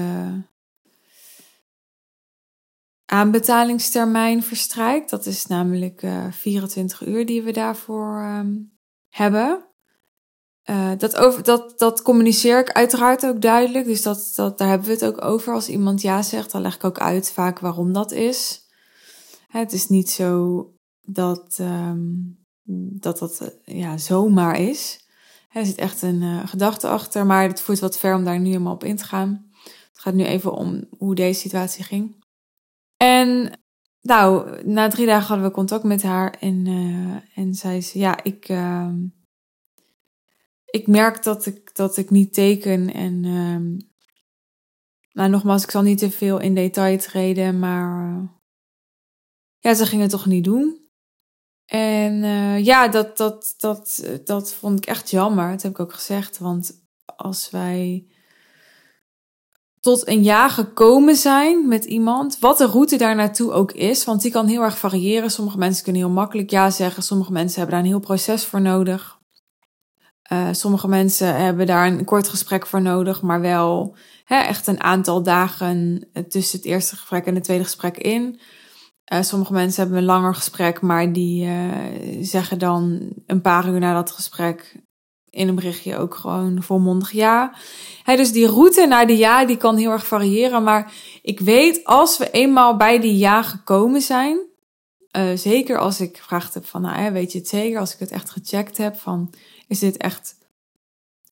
aanbetalingstermijn 3.04 4.42
verstrijkt. 4.42 5.10
Dat 5.10 5.26
is 5.26 5.46
namelijk 5.46 6.06
24 6.30 7.06
uur 7.06 7.26
die 7.26 7.42
we 7.42 7.52
daarvoor 7.52 8.18
ehm, 8.18 8.56
hebben. 9.08 9.67
Uh, 10.70 10.90
dat, 10.98 11.16
over, 11.16 11.42
dat, 11.42 11.78
dat 11.78 12.02
communiceer 12.02 12.60
ik 12.60 12.72
uiteraard 12.72 13.26
ook 13.26 13.40
duidelijk. 13.40 13.84
Dus 13.84 14.02
dat, 14.02 14.32
dat, 14.34 14.58
daar 14.58 14.68
hebben 14.68 14.86
we 14.86 14.92
het 14.92 15.04
ook 15.04 15.24
over. 15.24 15.54
Als 15.54 15.68
iemand 15.68 16.02
ja 16.02 16.22
zegt, 16.22 16.50
dan 16.52 16.60
leg 16.60 16.74
ik 16.74 16.84
ook 16.84 16.98
uit 16.98 17.32
vaak 17.32 17.58
waarom 17.58 17.92
dat 17.92 18.12
is. 18.12 18.66
Het 19.48 19.72
is 19.72 19.88
niet 19.88 20.10
zo 20.10 20.64
dat 21.02 21.58
um, 21.60 22.38
dat, 23.00 23.18
dat 23.18 23.40
uh, 23.42 23.78
ja, 23.78 23.98
zomaar 23.98 24.60
is. 24.60 25.06
Er 25.52 25.66
zit 25.66 25.76
echt 25.76 26.02
een 26.02 26.22
uh, 26.22 26.46
gedachte 26.46 26.88
achter, 26.88 27.26
maar 27.26 27.48
het 27.48 27.60
voert 27.60 27.78
wat 27.78 27.98
ver 27.98 28.14
om 28.14 28.24
daar 28.24 28.40
nu 28.40 28.46
helemaal 28.46 28.74
op 28.74 28.84
in 28.84 28.96
te 28.96 29.04
gaan. 29.04 29.50
Het 29.64 29.98
gaat 30.00 30.14
nu 30.14 30.24
even 30.24 30.52
om 30.52 30.88
hoe 30.98 31.14
deze 31.14 31.40
situatie 31.40 31.84
ging. 31.84 32.24
En 32.96 33.58
nou, 34.00 34.62
na 34.64 34.88
drie 34.88 35.06
dagen 35.06 35.28
hadden 35.28 35.46
we 35.46 35.52
contact 35.52 35.84
met 35.84 36.02
haar 36.02 36.30
en, 36.40 36.66
en 37.34 37.54
zei 37.54 37.82
ze, 37.82 37.98
ja, 37.98 38.22
ik 38.22 38.48
ehm, 38.48 38.94
ik 40.70 40.86
merk 40.86 41.22
dat 41.22 41.46
ik, 41.46 41.74
dat 41.74 41.96
ik 41.96 42.10
niet 42.10 42.34
teken. 42.34 42.94
En 42.94 43.24
um, 43.24 43.90
nou, 45.12 45.30
nogmaals, 45.30 45.62
ik 45.62 45.70
zal 45.70 45.82
niet 45.82 45.98
te 45.98 46.10
veel 46.10 46.38
in 46.38 46.54
detail 46.54 46.98
treden, 46.98 47.58
maar 47.58 48.12
uh, 48.12 48.28
ja, 49.58 49.74
ze 49.74 49.86
gingen 49.86 50.02
het 50.02 50.10
toch 50.10 50.26
niet 50.26 50.44
doen. 50.44 50.86
En 51.64 52.22
uh, 52.22 52.64
ja, 52.64 52.88
dat, 52.88 53.16
dat, 53.16 53.54
dat, 53.58 54.04
dat 54.24 54.52
vond 54.52 54.78
ik 54.78 54.86
echt 54.86 55.10
jammer. 55.10 55.50
Dat 55.50 55.62
heb 55.62 55.70
ik 55.70 55.80
ook 55.80 55.92
gezegd. 55.92 56.38
Want 56.38 56.86
als 57.16 57.50
wij 57.50 58.06
tot 59.80 60.08
een 60.08 60.22
ja 60.22 60.48
gekomen 60.48 61.16
zijn 61.16 61.68
met 61.68 61.84
iemand, 61.84 62.38
wat 62.38 62.58
de 62.58 62.66
route 62.66 62.96
daar 62.96 63.14
naartoe 63.14 63.52
ook 63.52 63.72
is, 63.72 64.04
want 64.04 64.22
die 64.22 64.30
kan 64.30 64.46
heel 64.46 64.62
erg 64.62 64.78
variëren. 64.78 65.30
Sommige 65.30 65.58
mensen 65.58 65.84
kunnen 65.84 66.02
heel 66.02 66.10
makkelijk 66.10 66.50
ja 66.50 66.70
zeggen, 66.70 67.02
sommige 67.02 67.32
mensen 67.32 67.58
hebben 67.58 67.76
daar 67.76 67.84
een 67.84 67.92
heel 67.92 68.06
proces 68.06 68.44
voor 68.44 68.60
nodig. 68.60 69.17
Uh, 70.32 70.48
sommige 70.52 70.88
mensen 70.88 71.36
hebben 71.36 71.66
daar 71.66 71.86
een 71.86 72.04
kort 72.04 72.28
gesprek 72.28 72.66
voor 72.66 72.82
nodig, 72.82 73.22
maar 73.22 73.40
wel 73.40 73.96
hè, 74.24 74.36
echt 74.36 74.66
een 74.66 74.82
aantal 74.82 75.22
dagen 75.22 76.08
tussen 76.28 76.58
het 76.58 76.66
eerste 76.66 76.96
gesprek 76.96 77.26
en 77.26 77.34
het 77.34 77.44
tweede 77.44 77.64
gesprek 77.64 77.96
in. 77.96 78.40
Uh, 79.12 79.22
sommige 79.22 79.52
mensen 79.52 79.82
hebben 79.82 79.98
een 79.98 80.04
langer 80.04 80.34
gesprek, 80.34 80.80
maar 80.80 81.12
die 81.12 81.46
uh, 81.46 81.72
zeggen 82.20 82.58
dan 82.58 83.08
een 83.26 83.40
paar 83.40 83.68
uur 83.68 83.78
na 83.78 83.94
dat 83.94 84.10
gesprek 84.10 84.82
in 85.30 85.48
een 85.48 85.54
berichtje 85.54 85.96
ook 85.96 86.14
gewoon 86.14 86.62
volmondig 86.62 87.10
ja. 87.12 87.54
Dus 88.04 88.32
die 88.32 88.46
route 88.46 88.86
naar 88.86 89.06
de 89.06 89.16
ja, 89.16 89.44
die 89.44 89.56
kan 89.56 89.76
heel 89.76 89.90
erg 89.90 90.06
variëren. 90.06 90.62
Maar 90.62 90.92
ik 91.22 91.40
weet, 91.40 91.84
als 91.84 92.18
we 92.18 92.30
eenmaal 92.30 92.76
bij 92.76 93.00
die 93.00 93.16
ja 93.16 93.42
gekomen 93.42 94.00
zijn, 94.00 94.38
zeker 95.34 95.78
als 95.78 96.00
ik 96.00 96.16
gevraagd 96.16 96.54
heb 96.54 96.66
van, 96.66 96.82
nou, 96.82 97.12
weet 97.12 97.32
je 97.32 97.38
het 97.38 97.48
zeker, 97.48 97.80
als 97.80 97.92
ik 97.92 97.98
het 97.98 98.10
echt 98.10 98.30
gecheckt 98.30 98.76
heb 98.76 98.96
van 98.96 99.34
is 99.68 99.78
dit 99.78 99.96
echt 99.96 100.36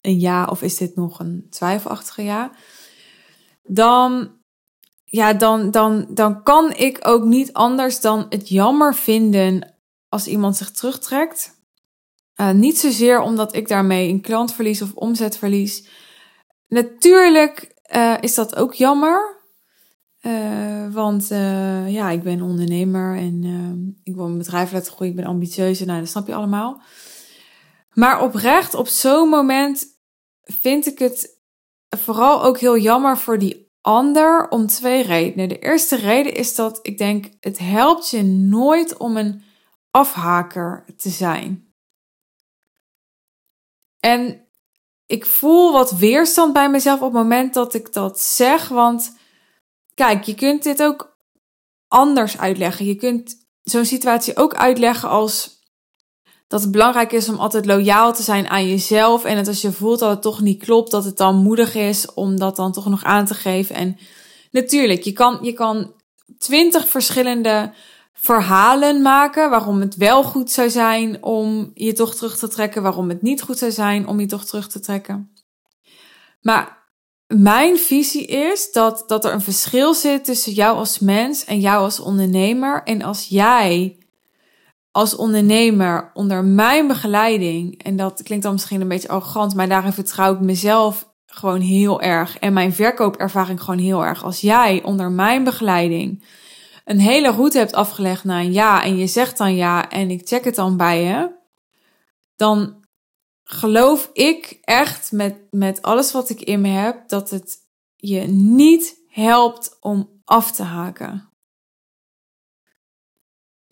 een 0.00 0.20
ja 0.20 0.44
of 0.44 0.62
is 0.62 0.76
dit 0.76 0.96
nog 0.96 1.18
een 1.18 1.46
twijfelachtige 1.50 2.22
ja? 2.22 2.50
Dan, 3.62 4.30
ja, 5.04 5.32
dan, 5.32 5.70
dan, 5.70 6.06
dan 6.10 6.42
kan 6.42 6.72
ik 6.72 6.98
ook 7.02 7.24
niet 7.24 7.52
anders 7.52 8.00
dan 8.00 8.26
het 8.28 8.48
jammer 8.48 8.94
vinden 8.94 9.74
als 10.08 10.26
iemand 10.26 10.56
zich 10.56 10.70
terugtrekt. 10.70 11.54
Uh, 12.40 12.50
niet 12.50 12.78
zozeer 12.78 13.20
omdat 13.20 13.54
ik 13.54 13.68
daarmee 13.68 14.08
een 14.08 14.20
klant 14.20 14.52
verlies 14.52 14.82
of 14.82 14.94
omzet 14.94 15.38
verlies. 15.38 15.88
Natuurlijk 16.68 17.74
uh, 17.96 18.16
is 18.20 18.34
dat 18.34 18.56
ook 18.56 18.74
jammer. 18.74 19.34
Uh, 20.22 20.92
want 20.92 21.28
ja, 21.88 22.10
ik 22.10 22.22
ben 22.22 22.42
ondernemer 22.42 23.16
en 23.16 23.44
ik 24.02 24.14
wil 24.14 24.24
mijn 24.24 24.38
bedrijf 24.38 24.72
laten 24.72 24.92
groeien. 24.92 25.12
Ik 25.12 25.20
ben 25.20 25.28
ambitieus. 25.28 25.80
Nou, 25.80 26.00
dat 26.00 26.08
snap 26.08 26.26
je 26.26 26.34
allemaal. 26.34 26.82
Maar 27.98 28.22
oprecht, 28.22 28.74
op 28.74 28.88
zo'n 28.88 29.28
moment 29.28 29.86
vind 30.42 30.86
ik 30.86 30.98
het 30.98 31.40
vooral 31.88 32.42
ook 32.42 32.58
heel 32.58 32.76
jammer 32.78 33.18
voor 33.18 33.38
die 33.38 33.72
ander 33.80 34.48
om 34.48 34.66
twee 34.66 35.02
redenen. 35.02 35.48
De 35.48 35.58
eerste 35.58 35.96
reden 35.96 36.34
is 36.34 36.54
dat 36.54 36.78
ik 36.82 36.98
denk, 36.98 37.26
het 37.40 37.58
helpt 37.58 38.10
je 38.10 38.22
nooit 38.22 38.96
om 38.96 39.16
een 39.16 39.42
afhaker 39.90 40.84
te 40.96 41.08
zijn. 41.08 41.74
En 44.00 44.48
ik 45.06 45.26
voel 45.26 45.72
wat 45.72 45.90
weerstand 45.90 46.52
bij 46.52 46.70
mezelf 46.70 47.00
op 47.00 47.12
het 47.12 47.22
moment 47.22 47.54
dat 47.54 47.74
ik 47.74 47.92
dat 47.92 48.20
zeg. 48.20 48.68
Want 48.68 49.16
kijk, 49.94 50.24
je 50.24 50.34
kunt 50.34 50.62
dit 50.62 50.82
ook 50.82 51.18
anders 51.88 52.38
uitleggen. 52.38 52.86
Je 52.86 52.96
kunt 52.96 53.46
zo'n 53.62 53.84
situatie 53.84 54.36
ook 54.36 54.54
uitleggen 54.54 55.08
als 55.08 55.55
dat 56.48 56.60
het 56.60 56.70
belangrijk 56.70 57.12
is 57.12 57.28
om 57.28 57.38
altijd 57.38 57.66
loyaal 57.66 58.14
te 58.14 58.22
zijn 58.22 58.48
aan 58.48 58.68
jezelf. 58.68 59.24
En 59.24 59.36
dat 59.36 59.48
als 59.48 59.60
je 59.60 59.72
voelt 59.72 59.98
dat 59.98 60.10
het 60.10 60.22
toch 60.22 60.40
niet 60.40 60.64
klopt, 60.64 60.90
dat 60.90 61.04
het 61.04 61.16
dan 61.16 61.36
moedig 61.36 61.74
is 61.74 62.14
om 62.14 62.38
dat 62.38 62.56
dan 62.56 62.72
toch 62.72 62.88
nog 62.88 63.04
aan 63.04 63.26
te 63.26 63.34
geven. 63.34 63.74
En 63.74 63.96
natuurlijk, 64.50 65.02
je 65.02 65.12
kan, 65.12 65.38
je 65.42 65.52
kan 65.52 65.92
twintig 66.38 66.88
verschillende 66.88 67.72
verhalen 68.12 69.02
maken 69.02 69.50
waarom 69.50 69.80
het 69.80 69.96
wel 69.96 70.22
goed 70.22 70.50
zou 70.50 70.70
zijn 70.70 71.22
om 71.22 71.70
je 71.74 71.92
toch 71.92 72.14
terug 72.14 72.38
te 72.38 72.48
trekken, 72.48 72.82
waarom 72.82 73.08
het 73.08 73.22
niet 73.22 73.42
goed 73.42 73.58
zou 73.58 73.70
zijn 73.70 74.06
om 74.06 74.20
je 74.20 74.26
toch 74.26 74.44
terug 74.44 74.68
te 74.68 74.80
trekken. 74.80 75.32
Maar 76.40 76.84
mijn 77.26 77.78
visie 77.78 78.26
is 78.26 78.72
dat, 78.72 79.04
dat 79.06 79.24
er 79.24 79.32
een 79.32 79.40
verschil 79.40 79.94
zit 79.94 80.24
tussen 80.24 80.52
jou 80.52 80.76
als 80.76 80.98
mens 80.98 81.44
en 81.44 81.60
jou 81.60 81.82
als 81.82 82.00
ondernemer. 82.00 82.82
En 82.82 83.02
als 83.02 83.26
jij 83.28 83.98
als 84.96 85.16
ondernemer 85.16 86.10
onder 86.14 86.44
mijn 86.44 86.86
begeleiding, 86.86 87.82
en 87.82 87.96
dat 87.96 88.22
klinkt 88.22 88.44
dan 88.44 88.52
misschien 88.52 88.80
een 88.80 88.88
beetje 88.88 89.08
arrogant, 89.08 89.54
maar 89.54 89.68
daarin 89.68 89.92
vertrouw 89.92 90.34
ik 90.34 90.40
mezelf 90.40 91.14
gewoon 91.26 91.60
heel 91.60 92.00
erg 92.00 92.38
en 92.38 92.52
mijn 92.52 92.72
verkoopervaring 92.72 93.60
gewoon 93.60 93.78
heel 93.78 94.04
erg. 94.04 94.24
Als 94.24 94.40
jij 94.40 94.82
onder 94.82 95.10
mijn 95.10 95.44
begeleiding 95.44 96.24
een 96.84 97.00
hele 97.00 97.30
route 97.30 97.58
hebt 97.58 97.72
afgelegd 97.72 98.24
naar 98.24 98.40
een 98.40 98.52
ja 98.52 98.84
en 98.84 98.96
je 98.96 99.06
zegt 99.06 99.38
dan 99.38 99.54
ja 99.54 99.90
en 99.90 100.10
ik 100.10 100.28
check 100.28 100.44
het 100.44 100.54
dan 100.54 100.76
bij 100.76 101.02
je, 101.02 101.30
dan 102.36 102.84
geloof 103.44 104.10
ik 104.12 104.58
echt 104.60 105.12
met, 105.12 105.36
met 105.50 105.82
alles 105.82 106.12
wat 106.12 106.28
ik 106.28 106.40
in 106.40 106.60
me 106.60 106.68
heb 106.68 107.08
dat 107.08 107.30
het 107.30 107.56
je 107.96 108.20
niet 108.28 108.96
helpt 109.08 109.76
om 109.80 110.20
af 110.24 110.52
te 110.52 110.62
haken 110.62 111.25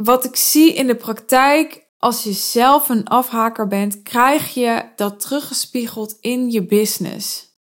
wat 0.05 0.25
ik 0.25 0.37
zie 0.37 0.75
in 0.75 0.87
de 0.87 0.97
praktijk, 0.97 1.87
als 1.99 2.23
je 2.23 2.33
zelf 2.33 2.89
een 2.89 3.07
afhaker 3.09 3.67
bent, 3.67 4.03
krijg 4.03 4.55
je 4.55 4.85
dat 4.97 5.21
teruggespiegeld 5.21 6.17
in 6.21 6.51
je 6.51 6.67
business. 6.67 7.53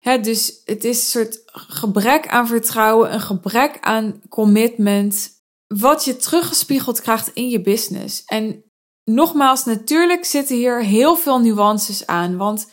dus 0.00 0.60
het 0.64 0.84
is 0.84 0.98
een 0.98 1.22
soort 1.22 1.42
gebrek 1.52 2.28
aan 2.28 2.46
vertrouwen, 2.46 3.12
een 3.12 3.20
gebrek 3.20 3.78
aan 3.80 4.22
commitment, 4.28 5.30
wat 5.66 6.04
je 6.04 6.16
teruggespiegeld 6.16 7.00
krijgt 7.00 7.30
in 7.34 7.48
je 7.48 7.60
business. 7.60 8.24
En 8.24 8.64
nogmaals, 9.04 9.64
natuurlijk 9.64 10.24
zitten 10.24 10.56
hier 10.56 10.84
heel 10.84 11.16
veel 11.16 11.40
nuances 11.40 12.06
aan, 12.06 12.36
want 12.36 12.70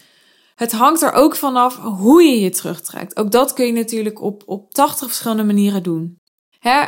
het 0.56 0.72
hangt 0.72 1.01
er 1.01 1.12
ook 1.12 1.36
vanaf 1.36 1.78
hoe 1.78 2.24
je 2.24 2.39
je 2.39 2.50
terugtrekt. 2.50 3.18
Ook 3.18 3.32
dat 3.32 3.54
kun 3.54 3.66
je 3.66 3.74
natuurlijk 3.74 4.22
op, 4.22 4.44
op 4.46 4.74
80 4.74 5.08
verschillende 5.08 5.44
manieren 5.44 5.84
doen. 5.84 6.18
Hè, 6.60 6.88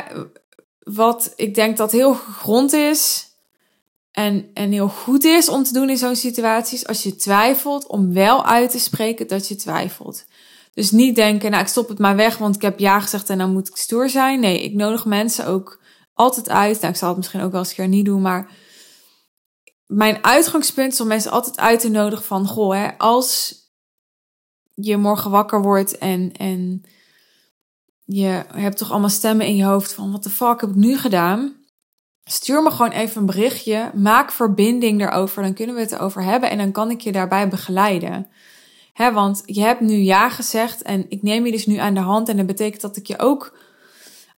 wat 0.84 1.32
ik 1.36 1.54
denk 1.54 1.76
dat 1.76 1.92
heel 1.92 2.14
grond 2.14 2.72
is 2.72 3.30
en, 4.10 4.50
en 4.54 4.72
heel 4.72 4.88
goed 4.88 5.24
is 5.24 5.48
om 5.48 5.62
te 5.62 5.72
doen 5.72 5.90
in 5.90 5.96
zo'n 5.96 6.16
situatie, 6.16 6.88
als 6.88 7.02
je 7.02 7.16
twijfelt, 7.16 7.86
om 7.86 8.12
wel 8.12 8.44
uit 8.44 8.70
te 8.70 8.78
spreken 8.78 9.28
dat 9.28 9.48
je 9.48 9.54
twijfelt. 9.54 10.24
Dus 10.74 10.90
niet 10.90 11.16
denken, 11.16 11.50
nou 11.50 11.62
ik 11.62 11.68
stop 11.68 11.88
het 11.88 11.98
maar 11.98 12.16
weg, 12.16 12.38
want 12.38 12.54
ik 12.54 12.62
heb 12.62 12.78
ja 12.78 13.00
gezegd 13.00 13.30
en 13.30 13.38
dan 13.38 13.52
moet 13.52 13.68
ik 13.68 13.76
stoer 13.76 14.08
zijn. 14.08 14.40
Nee, 14.40 14.62
ik 14.62 14.74
nodig 14.74 15.04
mensen 15.04 15.46
ook 15.46 15.80
altijd 16.14 16.48
uit. 16.48 16.80
Nou, 16.80 16.92
ik 16.92 16.98
zal 16.98 17.08
het 17.08 17.16
misschien 17.16 17.40
ook 17.40 17.50
wel 17.50 17.60
eens 17.60 17.68
een 17.68 17.74
keer 17.74 17.88
niet 17.88 18.04
doen, 18.04 18.22
maar 18.22 18.50
mijn 19.86 20.24
uitgangspunt 20.24 20.92
is 20.92 21.00
om 21.00 21.06
mensen 21.06 21.30
altijd 21.30 21.58
uit 21.58 21.80
te 21.80 21.88
nodigen 21.88 22.24
van, 22.24 22.46
goh, 22.46 22.74
hè, 22.74 22.98
als 22.98 23.54
je 24.74 24.96
morgen 24.96 25.30
wakker 25.30 25.62
wordt 25.62 25.98
en, 25.98 26.32
en 26.32 26.84
je 28.14 28.44
hebt 28.54 28.76
toch 28.76 28.90
allemaal 28.90 29.08
stemmen 29.08 29.46
in 29.46 29.56
je 29.56 29.64
hoofd 29.64 29.92
van 29.92 30.12
wat 30.12 30.22
de 30.22 30.30
fuck 30.30 30.60
heb 30.60 30.70
ik 30.70 30.76
nu 30.76 30.98
gedaan? 30.98 31.56
Stuur 32.24 32.62
me 32.62 32.70
gewoon 32.70 32.90
even 32.90 33.20
een 33.20 33.26
berichtje. 33.26 33.90
Maak 33.94 34.32
verbinding 34.32 34.98
daarover. 34.98 35.42
Dan 35.42 35.54
kunnen 35.54 35.74
we 35.74 35.80
het 35.80 35.92
erover 35.92 36.22
hebben 36.22 36.50
en 36.50 36.58
dan 36.58 36.72
kan 36.72 36.90
ik 36.90 37.00
je 37.00 37.12
daarbij 37.12 37.48
begeleiden. 37.48 38.26
Want 38.94 39.42
je 39.46 39.60
hebt 39.60 39.80
nu 39.80 39.94
ja 39.94 40.28
gezegd 40.28 40.82
en 40.82 41.06
ik 41.08 41.22
neem 41.22 41.46
je 41.46 41.52
dus 41.52 41.66
nu 41.66 41.76
aan 41.76 41.94
de 41.94 42.00
hand. 42.00 42.28
En 42.28 42.36
dat 42.36 42.46
betekent 42.46 42.80
dat 42.80 42.96
ik 42.96 43.06
je 43.06 43.18
ook, 43.18 43.58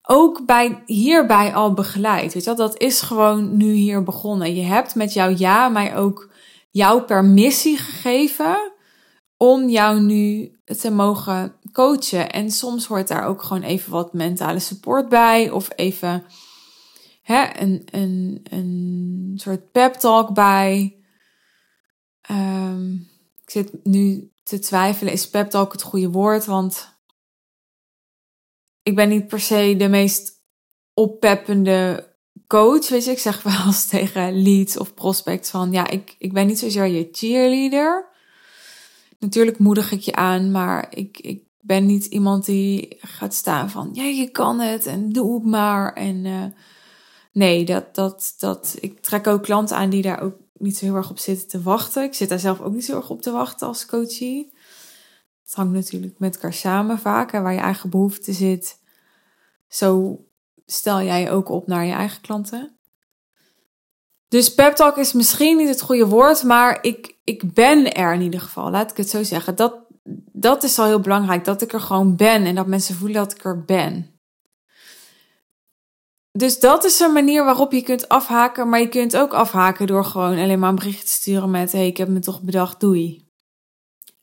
ook 0.02 0.47
bij, 0.47 0.83
hierbij 0.87 1.54
al 1.54 1.73
begeleid. 1.73 2.35
Weet 2.35 2.45
je? 2.45 2.54
Dat 2.54 2.78
is 2.78 3.00
gewoon 3.00 3.57
nu 3.57 3.73
hier 3.73 4.02
begonnen. 4.02 4.54
Je 4.54 4.62
hebt 4.62 4.95
met 4.95 5.12
jouw 5.12 5.35
ja 5.37 5.69
mij 5.69 5.97
ook 5.97 6.31
jouw 6.71 7.04
permissie 7.04 7.76
gegeven 7.76 8.73
om 9.37 9.69
jou 9.69 10.00
nu 10.00 10.52
te 10.64 10.90
mogen 10.90 11.54
coachen. 11.75 12.31
En 12.31 12.50
soms 12.50 12.87
hoort 12.87 13.09
daar 13.09 13.26
ook 13.26 13.43
gewoon 13.43 13.62
even 13.62 13.93
wat 13.93 14.12
mentale 14.12 14.59
support 14.59 15.09
bij. 15.09 15.50
Of 15.50 15.69
even 15.76 16.25
hè, 17.23 17.61
een, 17.61 17.83
een, 17.90 18.40
een 18.50 19.33
soort 19.37 19.73
pep 19.73 19.95
talk 19.95 20.35
bij. 20.35 20.97
Um, 22.31 23.09
ik 23.43 23.50
zit 23.50 23.85
nu 23.85 24.33
te 24.43 24.59
twijfelen, 24.59 25.12
is 25.12 25.31
pep 25.31 25.50
talk 25.50 25.73
het 25.73 25.83
goede 25.83 26.11
woord? 26.11 26.45
Want 26.45 26.99
ik 28.83 28.95
ben 28.95 29.09
niet 29.09 29.26
per 29.26 29.40
se 29.40 29.75
de 29.78 29.88
meest 29.88 30.33
oppeppende 30.95 32.12
coach. 32.47 32.88
Weet 32.88 33.04
je, 33.04 33.11
ik 33.11 33.19
zeg 33.19 33.43
wel 33.43 33.66
eens 33.66 33.87
tegen 33.87 34.43
leads 34.43 34.76
of 34.76 34.95
prospects 34.95 35.50
van, 35.50 35.73
ja, 35.73 35.88
ik, 35.88 36.14
ik 36.19 36.33
ben 36.33 36.47
niet 36.47 36.59
zozeer 36.59 36.87
je 36.87 37.09
cheerleader. 37.12 38.12
Natuurlijk 39.19 39.59
moedig 39.59 39.93
ik 39.93 40.00
je 40.00 40.14
aan, 40.14 40.50
maar 40.50 40.87
ik, 40.97 41.19
ik 41.19 41.43
ben 41.66 41.87
niet 41.87 42.04
iemand 42.04 42.44
die 42.44 42.97
gaat 43.00 43.35
staan 43.35 43.71
van, 43.71 43.90
ja, 43.92 44.02
je 44.02 44.30
kan 44.30 44.61
het 44.61 44.87
en 44.87 45.12
doe 45.12 45.35
het 45.35 45.44
maar. 45.44 45.92
En 45.92 46.25
uh, 46.25 46.44
nee, 47.33 47.64
dat, 47.64 47.94
dat, 47.94 48.35
dat, 48.38 48.76
ik 48.80 49.00
trek 49.00 49.26
ook 49.26 49.42
klanten 49.42 49.76
aan 49.76 49.90
die 49.90 50.02
daar 50.02 50.21
ook 50.21 50.35
niet 50.52 50.76
zo 50.78 50.85
heel 50.85 50.94
erg 50.94 51.11
op 51.11 51.18
zitten 51.18 51.49
te 51.49 51.62
wachten. 51.62 52.02
Ik 52.02 52.14
zit 52.14 52.28
daar 52.28 52.38
zelf 52.38 52.61
ook 52.61 52.73
niet 52.73 52.85
zo 52.85 52.97
erg 52.97 53.11
op 53.11 53.23
te 53.23 53.30
wachten 53.30 53.66
als 53.66 53.87
coachie. 53.87 54.52
Het 55.44 55.54
hangt 55.54 55.73
natuurlijk 55.73 56.18
met 56.18 56.35
elkaar 56.35 56.52
samen 56.52 56.99
vaak. 56.99 57.30
waar 57.30 57.52
je 57.52 57.61
eigen 57.61 57.90
behoefte 57.90 58.33
zit, 58.33 58.78
zo 59.68 60.18
stel 60.66 61.02
jij 61.02 61.30
ook 61.30 61.49
op 61.49 61.66
naar 61.66 61.85
je 61.85 61.92
eigen 61.92 62.21
klanten. 62.21 62.78
Dus 64.28 64.54
pep 64.54 64.75
talk 64.75 64.97
is 64.97 65.12
misschien 65.12 65.56
niet 65.56 65.68
het 65.68 65.80
goede 65.80 66.06
woord, 66.06 66.42
maar 66.42 66.78
ik, 66.83 67.16
ik 67.25 67.52
ben 67.52 67.94
er 67.94 68.14
in 68.14 68.21
ieder 68.21 68.40
geval. 68.40 68.71
Laat 68.71 68.90
ik 68.90 68.97
het 68.97 69.11
zo 69.11 69.23
zeggen. 69.23 69.56
Dat, 69.56 69.84
dat 70.33 70.63
is 70.63 70.79
al 70.79 70.87
heel 70.87 71.01
belangrijk, 71.01 71.45
dat 71.45 71.63
ik 71.63 71.73
er 71.73 71.81
gewoon 71.81 72.17
ben 72.17 72.45
en 72.45 72.55
dat 72.55 72.67
mensen 72.67 72.95
voelen 72.95 73.17
dat 73.17 73.33
ik 73.33 73.45
er 73.45 73.65
ben. 73.65 74.15
Dus 76.33 76.61
dat 76.61 76.85
is 76.85 77.01
een 77.01 77.13
manier 77.13 77.45
waarop 77.45 77.73
je 77.73 77.83
kunt 77.83 78.09
afhaken, 78.09 78.69
maar 78.69 78.81
je 78.81 78.89
kunt 78.89 79.17
ook 79.17 79.33
afhaken 79.33 79.87
door 79.87 80.05
gewoon 80.05 80.39
alleen 80.39 80.59
maar 80.59 80.69
een 80.69 80.75
bericht 80.75 81.07
te 81.07 81.13
sturen 81.13 81.51
met: 81.51 81.73
hey, 81.73 81.87
ik 81.87 81.97
heb 81.97 82.09
me 82.09 82.19
toch 82.19 82.43
bedacht, 82.43 82.81
doei. 82.81 83.29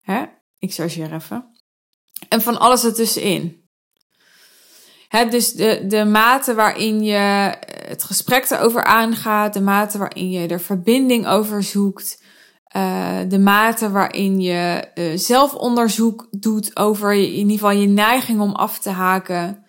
Hè? 0.01 0.25
Ik 0.57 0.73
chargeer 0.73 1.13
even. 1.13 1.55
En 2.29 2.41
van 2.41 2.59
alles 2.59 2.83
ertussenin. 2.83 3.69
Hè, 5.07 5.25
dus 5.25 5.53
de, 5.53 5.85
de 5.87 6.05
mate 6.05 6.53
waarin 6.53 7.03
je 7.03 7.55
het 7.87 8.03
gesprek 8.03 8.49
erover 8.49 8.83
aangaat, 8.83 9.53
de 9.53 9.61
mate 9.61 9.97
waarin 9.97 10.29
je 10.29 10.47
er 10.47 10.59
verbinding 10.59 11.27
over 11.27 11.63
zoekt, 11.63 12.20
uh, 12.75 13.19
de 13.27 13.39
mate 13.39 13.91
waarin 13.91 14.41
je 14.41 14.87
uh, 14.95 15.17
zelfonderzoek 15.17 16.27
doet 16.31 16.77
over 16.77 17.13
in 17.13 17.29
ieder 17.29 17.51
geval 17.51 17.71
je 17.71 17.87
neiging 17.87 18.39
om 18.39 18.51
af 18.51 18.79
te 18.79 18.89
haken, 18.89 19.65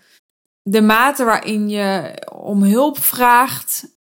de 0.62 0.82
mate 0.82 1.24
waarin 1.24 1.68
je 1.68 2.14
om 2.34 2.62
hulp 2.62 2.98
vraagt 2.98 4.00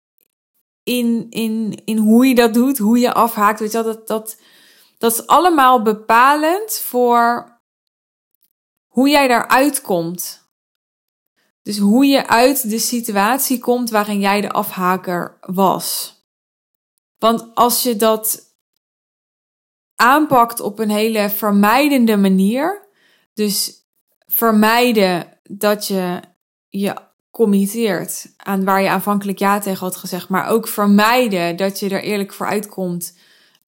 in, 0.82 1.26
in, 1.30 1.82
in 1.84 1.96
hoe 1.96 2.26
je 2.26 2.34
dat 2.34 2.54
doet, 2.54 2.78
hoe 2.78 2.98
je 2.98 3.12
afhaakt, 3.12 3.60
weet 3.60 3.72
je 3.72 3.82
wel, 3.82 3.92
dat, 3.94 4.06
dat, 4.06 4.40
dat 4.98 5.12
is 5.12 5.26
allemaal 5.26 5.82
bepalend 5.82 6.72
voor 6.72 7.58
hoe 8.86 9.08
jij 9.08 9.28
daaruit 9.28 9.80
komt. 9.80 10.48
Dus 11.62 11.78
hoe 11.78 12.06
je 12.06 12.26
uit 12.26 12.70
de 12.70 12.78
situatie 12.78 13.58
komt 13.58 13.90
waarin 13.90 14.20
jij 14.20 14.40
de 14.40 14.50
afhaker 14.50 15.38
was. 15.40 16.18
Want 17.18 17.54
als 17.54 17.82
je 17.82 17.96
dat 17.96 18.49
aanpakt 20.00 20.60
op 20.60 20.78
een 20.78 20.90
hele 20.90 21.30
vermijdende 21.30 22.16
manier, 22.16 22.88
dus 23.34 23.72
vermijden 24.26 25.26
dat 25.42 25.86
je 25.86 26.20
je 26.68 26.94
committeert 27.30 28.32
aan 28.36 28.64
waar 28.64 28.82
je 28.82 28.88
aanvankelijk 28.88 29.38
ja 29.38 29.58
tegen 29.58 29.86
had 29.86 29.96
gezegd, 29.96 30.28
maar 30.28 30.48
ook 30.48 30.68
vermijden 30.68 31.56
dat 31.56 31.80
je 31.80 31.88
er 31.88 32.02
eerlijk 32.02 32.32
voor 32.32 32.46
uitkomt 32.46 33.14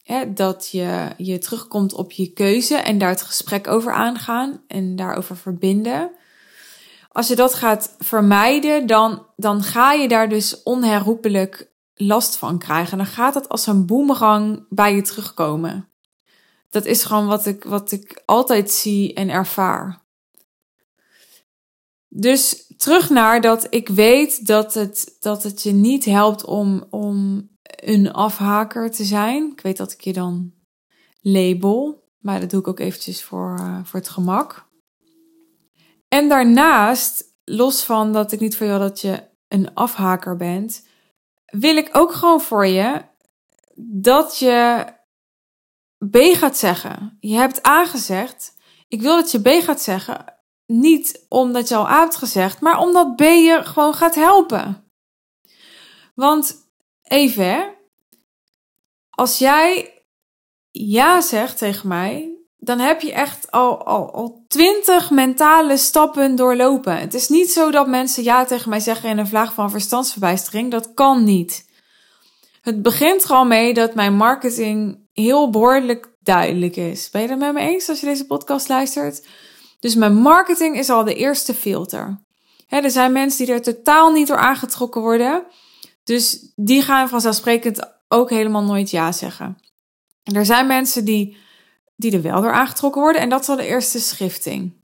Hè, 0.03 0.33
dat 0.33 0.69
je, 0.71 1.09
je 1.17 1.39
terugkomt 1.39 1.93
op 1.93 2.13
je 2.13 2.33
keuze 2.33 2.75
en 2.75 2.99
daar 2.99 3.09
het 3.09 3.23
gesprek 3.23 3.69
over 3.69 3.93
aangaan 3.93 4.63
en 4.67 4.97
daarover 4.97 5.37
verbinden. 5.37 6.11
Als 7.09 7.29
je 7.29 7.37
dat 7.37 7.55
gaat 7.55 7.95
vermijden, 7.99 8.87
dan, 8.87 9.27
dan 9.37 9.63
ga 9.63 9.93
je 9.93 10.09
daar 10.09 10.29
dus 10.29 10.63
onherroepelijk 10.63 11.71
last 11.95 12.37
van 12.37 12.59
krijgen. 12.59 12.97
Dan 12.97 13.07
gaat 13.07 13.35
het 13.35 13.49
als 13.49 13.67
een 13.67 13.87
boemerang 13.87 14.67
bij 14.69 14.95
je 14.95 15.03
terugkomen. 15.03 15.92
Dat 16.73 16.85
is 16.85 17.05
gewoon 17.05 17.27
wat 17.27 17.47
ik, 17.47 17.65
wat 17.65 17.93
ik 17.93 18.23
altijd 18.25 18.71
zie 18.71 19.15
en 19.15 19.31
ervaar. 19.31 20.03
Dus 22.09 22.73
terug 22.77 23.11
naar 23.11 23.41
dat 23.41 23.67
ik 23.71 23.89
weet 23.89 24.47
dat 24.47 24.75
het, 24.75 25.17
dat 25.21 25.43
het 25.43 25.63
je 25.63 25.73
niet 25.73 26.05
helpt 26.05 26.45
om, 26.45 26.87
om 26.91 27.49
een 27.63 28.13
afhaker 28.13 28.91
te 28.91 29.05
zijn. 29.05 29.51
Ik 29.53 29.61
weet 29.61 29.77
dat 29.77 29.93
ik 29.93 30.01
je 30.01 30.13
dan 30.13 30.53
label, 31.21 32.09
maar 32.19 32.41
dat 32.41 32.51
doe 32.51 32.61
ik 32.61 32.69
ook 32.69 32.81
eventjes 32.81 33.23
voor, 33.23 33.59
uh, 33.61 33.79
voor 33.85 34.01
het 34.01 34.09
gemak. 34.09 34.69
En 36.09 36.29
daarnaast, 36.29 37.25
los 37.45 37.83
van 37.83 38.13
dat 38.13 38.33
ik 38.33 38.41
niet 38.41 38.57
voor 38.57 38.67
jou 38.67 38.79
dat 38.79 39.01
je 39.01 39.29
een 39.49 39.75
afhaker 39.75 40.37
bent, 40.37 40.87
wil 41.45 41.77
ik 41.77 41.89
ook 41.93 42.13
gewoon 42.13 42.41
voor 42.41 42.67
je 42.67 43.03
dat 43.77 44.39
je 44.39 44.85
B 46.11 46.17
gaat 46.17 46.57
zeggen. 46.57 47.17
Je 47.21 47.35
hebt 47.35 47.67
A 47.67 47.87
gezegd. 47.87 48.55
Ik 48.89 49.03
wil 49.03 49.17
dat 49.17 49.31
je 49.31 49.41
B 49.41 49.49
gaat 49.49 49.81
zeggen. 49.81 50.25
Niet 50.67 51.27
omdat 51.29 51.69
je 51.69 51.77
al 51.77 51.89
A 51.89 52.01
hebt 52.01 52.17
gezegd, 52.17 52.61
maar 52.61 52.79
omdat 52.79 53.17
B 53.17 53.21
je 53.21 53.61
gewoon 53.63 53.95
gaat 53.95 54.15
helpen. 54.15 54.91
Want 56.15 56.71
even. 57.03 57.75
Als 59.11 59.39
jij 59.39 59.93
ja 60.71 61.21
zegt 61.21 61.59
tegen 61.59 61.89
mij, 61.89 62.33
dan 62.57 62.79
heb 62.79 63.01
je 63.01 63.13
echt 63.13 63.51
al, 63.51 63.85
al, 63.85 64.13
al 64.13 64.45
twintig 64.49 65.11
mentale 65.11 65.77
stappen 65.77 66.37
doorlopen. 66.37 66.99
Het 66.99 67.15
is 67.15 67.29
niet 67.29 67.51
zo 67.51 67.71
dat 67.71 67.87
mensen 67.87 68.23
ja 68.23 68.45
tegen 68.45 68.71
mij 68.71 68.81
zeggen 68.81 69.09
in 69.09 69.19
een 69.19 69.27
vlaag 69.27 69.53
van 69.53 69.71
verstandsverbijstering. 69.71 70.71
Dat 70.71 70.95
kan 70.95 71.25
niet. 71.25 71.71
Het 72.61 72.83
begint 72.83 73.25
er 73.25 73.31
al 73.31 73.45
mee 73.45 73.75
dat 73.75 73.95
mijn 73.95 74.15
marketing 74.15 75.02
heel 75.13 75.51
behoorlijk 75.51 76.09
duidelijk 76.21 76.77
is. 76.77 77.11
Ben 77.11 77.23
je 77.23 77.29
het 77.29 77.39
met 77.39 77.53
me 77.53 77.61
eens 77.61 77.89
als 77.89 78.01
je 78.01 78.07
deze 78.07 78.27
podcast 78.27 78.69
luistert? 78.69 79.27
Dus 79.81 79.95
mijn 79.95 80.15
marketing 80.15 80.79
is 80.79 80.91
al 80.91 81.05
de 81.05 81.15
eerste 81.15 81.55
filter. 81.55 82.25
er 82.69 82.91
zijn 82.91 83.13
mensen 83.13 83.45
die 83.45 83.55
er 83.55 83.63
totaal 83.63 84.13
niet 84.13 84.27
door 84.27 84.37
aangetrokken 84.37 85.01
worden. 85.01 85.45
Dus 86.05 86.53
die 86.57 86.83
gaan 86.83 87.09
vanzelfsprekend 87.09 87.93
ook 88.09 88.31
helemaal 88.31 88.63
nooit 88.63 88.91
ja 88.91 89.13
zeggen. 89.13 89.59
En 90.23 90.35
er 90.35 90.47
zijn 90.47 90.67
mensen 90.67 91.05
die, 91.05 91.37
die 91.97 92.13
er 92.13 92.23
wel 92.23 92.41
door 92.41 92.53
aangetrokken 92.53 93.01
worden. 93.01 93.21
En 93.21 93.29
dat 93.29 93.41
is 93.41 93.49
al 93.49 93.57
de 93.57 93.67
eerste 93.67 94.01
schifting. 94.01 94.81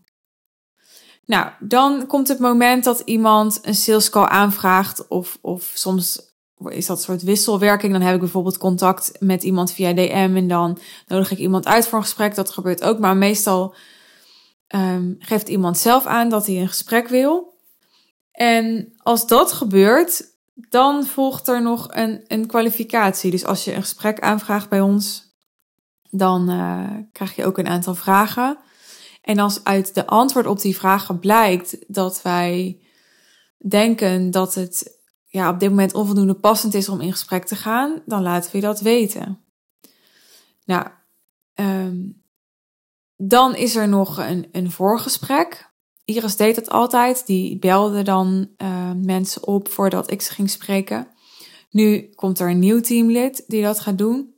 Nou, 1.24 1.50
dan 1.58 2.06
komt 2.06 2.28
het 2.28 2.38
moment 2.38 2.84
dat 2.84 3.00
iemand 3.00 3.58
een 3.62 3.74
sales 3.74 4.10
call 4.10 4.26
aanvraagt. 4.26 5.08
Of, 5.08 5.38
of 5.40 5.70
soms 5.74 6.27
is 6.64 6.86
dat 6.86 7.02
soort 7.02 7.22
wisselwerking. 7.22 7.92
Dan 7.92 8.02
heb 8.02 8.14
ik 8.14 8.20
bijvoorbeeld 8.20 8.58
contact 8.58 9.12
met 9.18 9.42
iemand 9.42 9.72
via 9.72 9.92
DM. 9.92 10.32
En 10.36 10.48
dan 10.48 10.78
nodig 11.06 11.30
ik 11.30 11.38
iemand 11.38 11.66
uit 11.66 11.86
voor 11.86 11.98
een 11.98 12.04
gesprek. 12.04 12.34
Dat 12.34 12.50
gebeurt 12.50 12.82
ook. 12.82 12.98
Maar 12.98 13.16
meestal 13.16 13.74
um, 14.68 15.16
geeft 15.18 15.48
iemand 15.48 15.78
zelf 15.78 16.06
aan 16.06 16.28
dat 16.28 16.46
hij 16.46 16.60
een 16.60 16.68
gesprek 16.68 17.08
wil. 17.08 17.56
En 18.32 18.92
als 18.96 19.26
dat 19.26 19.52
gebeurt, 19.52 20.24
dan 20.54 21.04
volgt 21.04 21.48
er 21.48 21.62
nog 21.62 21.86
een, 21.90 22.24
een 22.26 22.46
kwalificatie. 22.46 23.30
Dus 23.30 23.44
als 23.44 23.64
je 23.64 23.74
een 23.74 23.82
gesprek 23.82 24.20
aanvraagt 24.20 24.68
bij 24.68 24.80
ons, 24.80 25.36
dan 26.10 26.50
uh, 26.50 26.90
krijg 27.12 27.36
je 27.36 27.44
ook 27.44 27.58
een 27.58 27.68
aantal 27.68 27.94
vragen. 27.94 28.58
En 29.22 29.38
als 29.38 29.64
uit 29.64 29.94
de 29.94 30.06
antwoord 30.06 30.46
op 30.46 30.60
die 30.60 30.76
vragen 30.76 31.18
blijkt 31.18 31.76
dat 31.86 32.22
wij 32.22 32.80
denken 33.68 34.30
dat 34.30 34.54
het 34.54 34.97
ja, 35.28 35.50
op 35.50 35.60
dit 35.60 35.68
moment 35.68 35.94
onvoldoende 35.94 36.34
passend 36.34 36.74
is 36.74 36.88
om 36.88 37.00
in 37.00 37.12
gesprek 37.12 37.44
te 37.44 37.56
gaan, 37.56 38.02
dan 38.06 38.22
laten 38.22 38.50
we 38.50 38.56
je 38.56 38.64
dat 38.64 38.80
weten. 38.80 39.40
Nou, 40.64 40.86
um, 41.54 42.22
dan 43.16 43.54
is 43.54 43.76
er 43.76 43.88
nog 43.88 44.18
een, 44.18 44.48
een 44.52 44.70
voorgesprek. 44.70 45.70
Iris 46.04 46.36
deed 46.36 46.56
het 46.56 46.70
altijd. 46.70 47.26
Die 47.26 47.58
belde 47.58 48.02
dan 48.02 48.48
uh, 48.58 48.92
mensen 48.92 49.46
op 49.46 49.68
voordat 49.68 50.10
ik 50.10 50.22
ze 50.22 50.32
ging 50.32 50.50
spreken. 50.50 51.08
Nu 51.70 52.10
komt 52.14 52.38
er 52.38 52.50
een 52.50 52.58
nieuw 52.58 52.80
teamlid 52.80 53.44
die 53.46 53.62
dat 53.62 53.80
gaat 53.80 53.98
doen. 53.98 54.34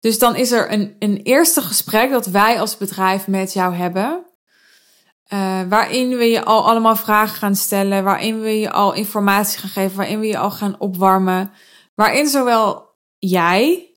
Dus 0.00 0.18
dan 0.18 0.36
is 0.36 0.52
er 0.52 0.72
een, 0.72 0.96
een 0.98 1.16
eerste 1.16 1.60
gesprek 1.60 2.10
dat 2.10 2.26
wij 2.26 2.60
als 2.60 2.76
bedrijf 2.76 3.26
met 3.26 3.52
jou 3.52 3.74
hebben. 3.74 4.26
Uh, 5.32 5.62
waarin 5.68 6.16
we 6.16 6.24
je 6.24 6.44
al 6.44 6.66
allemaal 6.66 6.96
vragen 6.96 7.36
gaan 7.36 7.54
stellen, 7.54 8.04
waarin 8.04 8.40
we 8.40 8.58
je 8.60 8.70
al 8.70 8.94
informatie 8.94 9.58
gaan 9.58 9.70
geven, 9.70 9.96
waarin 9.96 10.20
we 10.20 10.26
je 10.26 10.38
al 10.38 10.50
gaan 10.50 10.80
opwarmen. 10.80 11.50
Waarin 11.94 12.26
zowel 12.26 12.94
jij 13.18 13.90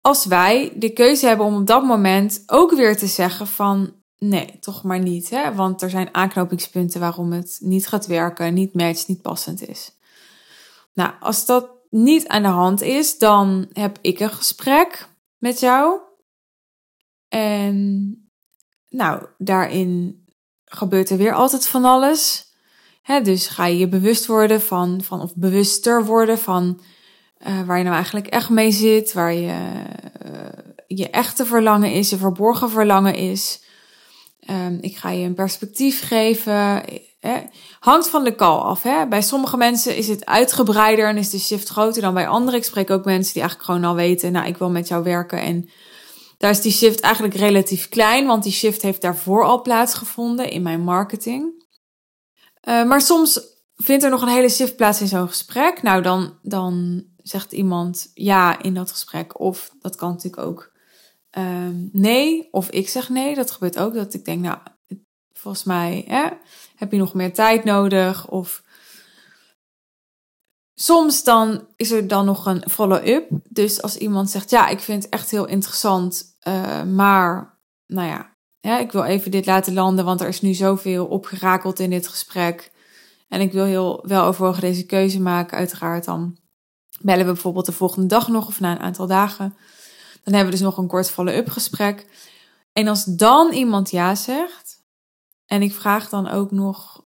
als 0.00 0.24
wij 0.24 0.72
de 0.76 0.92
keuze 0.92 1.26
hebben 1.26 1.46
om 1.46 1.56
op 1.56 1.66
dat 1.66 1.84
moment 1.84 2.42
ook 2.46 2.74
weer 2.74 2.96
te 2.96 3.06
zeggen 3.06 3.46
van 3.46 3.94
nee, 4.18 4.58
toch 4.60 4.82
maar 4.82 4.98
niet. 4.98 5.30
Hè? 5.30 5.54
Want 5.54 5.82
er 5.82 5.90
zijn 5.90 6.14
aanknopingspunten 6.14 7.00
waarom 7.00 7.32
het 7.32 7.58
niet 7.60 7.86
gaat 7.86 8.06
werken, 8.06 8.54
niet 8.54 8.74
matcht, 8.74 9.08
niet 9.08 9.22
passend 9.22 9.68
is. 9.68 9.96
Nou, 10.92 11.12
als 11.20 11.46
dat 11.46 11.70
niet 11.90 12.28
aan 12.28 12.42
de 12.42 12.48
hand 12.48 12.82
is, 12.82 13.18
dan 13.18 13.68
heb 13.72 13.98
ik 14.00 14.20
een 14.20 14.30
gesprek 14.30 15.08
met 15.38 15.60
jou. 15.60 16.00
En 17.28 18.12
nou, 18.88 19.26
daarin 19.38 20.17
gebeurt 20.68 21.10
er 21.10 21.16
weer 21.16 21.34
altijd 21.34 21.66
van 21.66 21.84
alles. 21.84 22.46
dus 23.22 23.46
ga 23.46 23.66
je 23.66 23.78
je 23.78 23.88
bewust 23.88 24.26
worden 24.26 24.60
van, 24.60 25.02
van 25.02 25.20
of 25.20 25.32
bewuster 25.34 26.04
worden 26.04 26.38
van 26.38 26.80
uh, 27.46 27.62
waar 27.66 27.76
je 27.76 27.82
nou 27.82 27.94
eigenlijk 27.94 28.26
echt 28.26 28.48
mee 28.48 28.70
zit, 28.70 29.12
waar 29.12 29.32
je, 29.32 29.82
uh, 30.26 30.32
je 30.86 31.10
echte 31.10 31.46
verlangen 31.46 31.92
is, 31.92 32.10
je 32.10 32.16
verborgen 32.16 32.70
verlangen 32.70 33.14
is. 33.14 33.62
Um, 34.50 34.78
ik 34.80 34.96
ga 34.96 35.10
je 35.10 35.26
een 35.26 35.34
perspectief 35.34 36.06
geven. 36.06 36.82
Hè. 37.20 37.38
Hangt 37.80 38.08
van 38.08 38.24
de 38.24 38.34
call 38.34 38.58
af. 38.58 38.82
Hè. 38.82 39.06
Bij 39.06 39.22
sommige 39.22 39.56
mensen 39.56 39.96
is 39.96 40.08
het 40.08 40.26
uitgebreider 40.26 41.08
en 41.08 41.16
is 41.16 41.30
de 41.30 41.38
shift 41.38 41.68
groter 41.68 42.02
dan 42.02 42.14
bij 42.14 42.28
anderen. 42.28 42.58
Ik 42.58 42.66
spreek 42.66 42.90
ook 42.90 43.04
mensen 43.04 43.32
die 43.32 43.42
eigenlijk 43.42 43.70
gewoon 43.70 43.90
al 43.90 43.96
weten, 43.96 44.32
nou, 44.32 44.46
ik 44.46 44.56
wil 44.56 44.70
met 44.70 44.88
jou 44.88 45.02
werken. 45.02 45.40
En 45.40 45.68
daar 46.38 46.50
is 46.50 46.60
die 46.60 46.72
shift 46.72 47.00
eigenlijk 47.00 47.34
relatief 47.34 47.88
klein, 47.88 48.26
want 48.26 48.42
die 48.42 48.52
shift 48.52 48.82
heeft 48.82 49.00
daarvoor 49.00 49.44
al 49.44 49.62
plaatsgevonden 49.62 50.50
in 50.50 50.62
mijn 50.62 50.80
marketing. 50.80 51.66
Uh, 52.68 52.84
maar 52.84 53.00
soms 53.00 53.40
vindt 53.74 54.04
er 54.04 54.10
nog 54.10 54.22
een 54.22 54.28
hele 54.28 54.48
shift 54.48 54.76
plaats 54.76 55.00
in 55.00 55.06
zo'n 55.06 55.28
gesprek. 55.28 55.82
Nou, 55.82 56.02
dan, 56.02 56.38
dan 56.42 57.04
zegt 57.16 57.52
iemand 57.52 58.10
ja 58.14 58.62
in 58.62 58.74
dat 58.74 58.90
gesprek. 58.90 59.40
Of 59.40 59.74
dat 59.80 59.96
kan 59.96 60.10
natuurlijk 60.10 60.42
ook 60.42 60.72
um, 61.38 61.88
nee. 61.92 62.48
Of 62.50 62.70
ik 62.70 62.88
zeg 62.88 63.08
nee. 63.08 63.34
Dat 63.34 63.50
gebeurt 63.50 63.78
ook. 63.78 63.94
Dat 63.94 64.14
ik 64.14 64.24
denk, 64.24 64.42
nou, 64.42 64.58
volgens 65.32 65.64
mij 65.64 66.04
hè, 66.06 66.28
heb 66.74 66.92
je 66.92 66.98
nog 66.98 67.14
meer 67.14 67.34
tijd 67.34 67.64
nodig. 67.64 68.28
Of 68.28 68.62
soms 70.74 71.24
dan 71.24 71.66
is 71.76 71.90
er 71.90 72.08
dan 72.08 72.24
nog 72.24 72.46
een 72.46 72.64
follow-up. 72.70 73.28
Dus 73.48 73.82
als 73.82 73.96
iemand 73.96 74.30
zegt, 74.30 74.50
ja, 74.50 74.68
ik 74.68 74.80
vind 74.80 75.02
het 75.02 75.12
echt 75.12 75.30
heel 75.30 75.46
interessant. 75.46 76.27
Uh, 76.48 76.82
maar, 76.82 77.58
nou 77.86 78.08
ja, 78.08 78.36
ja, 78.60 78.78
ik 78.78 78.92
wil 78.92 79.04
even 79.04 79.30
dit 79.30 79.46
laten 79.46 79.72
landen. 79.72 80.04
Want 80.04 80.20
er 80.20 80.28
is 80.28 80.40
nu 80.40 80.54
zoveel 80.54 81.06
opgerakeld 81.06 81.78
in 81.78 81.90
dit 81.90 82.08
gesprek. 82.08 82.72
En 83.28 83.40
ik 83.40 83.52
wil 83.52 83.64
heel 83.64 84.04
wel 84.06 84.24
overwogen 84.24 84.60
deze 84.60 84.86
keuze 84.86 85.20
maken, 85.20 85.58
uiteraard 85.58 86.04
dan 86.04 86.38
bellen 87.00 87.26
we 87.26 87.32
bijvoorbeeld 87.32 87.66
de 87.66 87.72
volgende 87.72 88.06
dag 88.06 88.28
nog 88.28 88.46
of 88.46 88.60
na 88.60 88.70
een 88.70 88.80
aantal 88.80 89.06
dagen. 89.06 89.56
Dan 90.22 90.34
hebben 90.34 90.44
we 90.44 90.58
dus 90.58 90.68
nog 90.68 90.76
een 90.76 90.86
kort 90.86 91.10
follow-up 91.10 91.48
gesprek. 91.48 92.06
En 92.72 92.88
als 92.88 93.04
dan 93.04 93.52
iemand 93.52 93.90
ja 93.90 94.14
zegt, 94.14 94.84
en 95.46 95.62
ik 95.62 95.72
vraag 95.72 96.08
dan 96.08 96.28
ook 96.28 96.50
nog, 96.50 97.04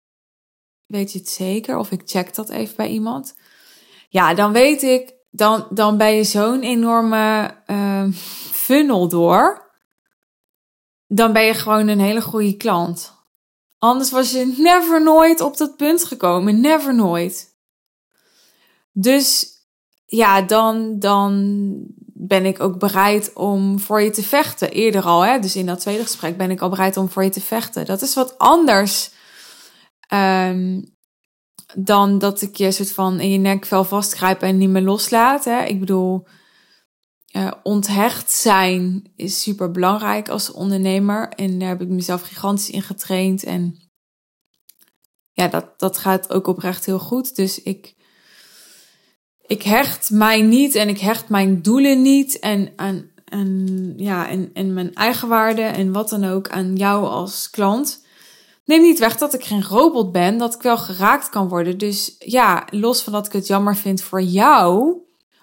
weet 0.86 1.12
je 1.12 1.20
het 1.20 1.30
zeker? 1.30 1.78
Of 1.78 1.92
ik 1.92 2.02
check 2.06 2.36
dat 2.36 2.50
even 2.50 2.76
bij 2.76 2.90
iemand. 2.90 3.36
Ja, 4.10 4.34
dan 4.34 4.52
weet 4.52 4.82
ik, 4.82 5.13
dan, 5.38 5.67
dan 5.69 5.97
ben 5.97 6.15
je 6.15 6.23
zo'n 6.23 6.62
enorme 6.62 7.56
uh, 7.67 8.04
funnel 8.52 9.08
door. 9.08 9.71
Dan 11.08 11.34
ben 11.34 11.43
je 11.43 11.54
gewoon 11.54 11.88
een 11.88 12.00
hele 12.00 12.21
goede 12.21 12.58
klant. 12.58 13.15
Anders 13.78 14.12
was 14.12 14.32
je 14.32 14.54
never 14.58 15.04
nooit 15.04 15.41
op 15.41 15.58
dat 15.58 15.78
punt 15.78 16.04
gekomen. 16.04 16.62
Never 16.62 16.95
nooit. 16.95 17.56
Dus 18.91 19.56
ja, 20.06 20.41
dan, 20.41 21.00
dan 21.00 21.65
ben 22.13 22.45
ik 22.45 22.60
ook 22.60 22.80
bereid 22.80 23.34
om 23.34 23.80
voor 23.80 24.02
je 24.02 24.10
te 24.10 24.23
vechten. 24.23 24.71
Eerder 24.71 25.04
al, 25.04 25.21
hè? 25.21 25.39
dus 25.39 25.56
in 25.56 25.65
dat 25.65 25.80
tweede 25.80 26.04
gesprek 26.04 26.38
ben 26.38 26.52
ik 26.52 26.62
al 26.62 26.69
bereid 26.69 26.97
om 26.97 27.10
voor 27.10 27.23
je 27.23 27.30
te 27.30 27.41
vechten. 27.41 27.86
Dat 27.86 28.02
is 28.02 28.13
wat 28.13 28.38
anders 28.38 29.12
um, 30.13 30.97
dan 31.75 32.19
dat 32.19 32.41
ik 32.41 32.56
je 32.56 32.71
soort 32.71 32.91
van 32.91 33.19
in 33.19 33.32
je 33.32 33.38
nekvel 33.38 33.84
vastgrijp 33.84 34.41
en 34.41 34.58
niet 34.58 34.69
meer 34.69 34.82
loslaat. 34.82 35.45
Hè? 35.45 35.63
Ik 35.63 35.80
bedoel, 35.80 36.27
uh, 37.36 37.51
onthecht 37.63 38.32
zijn 38.32 39.12
is 39.15 39.41
super 39.41 39.71
belangrijk 39.71 40.30
als 40.30 40.51
ondernemer. 40.51 41.30
En 41.30 41.60
daar 41.60 41.69
heb 41.69 41.82
ik 41.82 41.88
mezelf 41.88 42.21
gigantisch 42.21 42.69
in 42.69 42.82
getraind. 42.82 43.43
En 43.43 43.80
ja, 45.32 45.47
dat, 45.47 45.80
dat 45.80 45.97
gaat 45.97 46.34
ook 46.34 46.47
oprecht 46.47 46.86
heel 46.86 46.99
goed. 46.99 47.36
Dus 47.36 47.62
ik 47.62 47.95
ik 49.47 49.63
hecht 49.63 50.10
mij 50.12 50.41
niet 50.41 50.75
en 50.75 50.89
ik 50.89 50.99
hecht 50.99 51.30
mijn 51.30 51.62
doelen 51.62 52.01
niet 52.01 52.39
en 52.39 52.73
aan, 52.75 53.10
en, 53.25 53.93
ja, 53.97 54.30
en, 54.30 54.49
en 54.53 54.73
mijn 54.73 54.93
eigen 54.93 55.27
waarde 55.27 55.62
en 55.62 55.91
wat 55.91 56.10
dan 56.10 56.25
ook 56.25 56.49
aan 56.49 56.75
jou 56.75 57.06
als 57.06 57.49
klant. 57.49 58.06
Neem 58.67 58.82
niet 58.82 58.99
weg 58.99 59.17
dat 59.17 59.34
ik 59.34 59.43
geen 59.43 59.63
robot 59.63 60.12
ben, 60.12 60.38
dat 60.38 60.53
ik 60.56 60.62
wel 60.62 60.77
geraakt 60.77 61.30
kan 61.30 61.47
worden. 61.47 61.77
Dus 61.77 62.15
ja, 62.19 62.67
los 62.69 63.01
van 63.01 63.13
dat 63.13 63.25
ik 63.25 63.32
het 63.32 63.47
jammer 63.47 63.75
vind 63.75 64.01
voor 64.01 64.21
jou, 64.21 64.97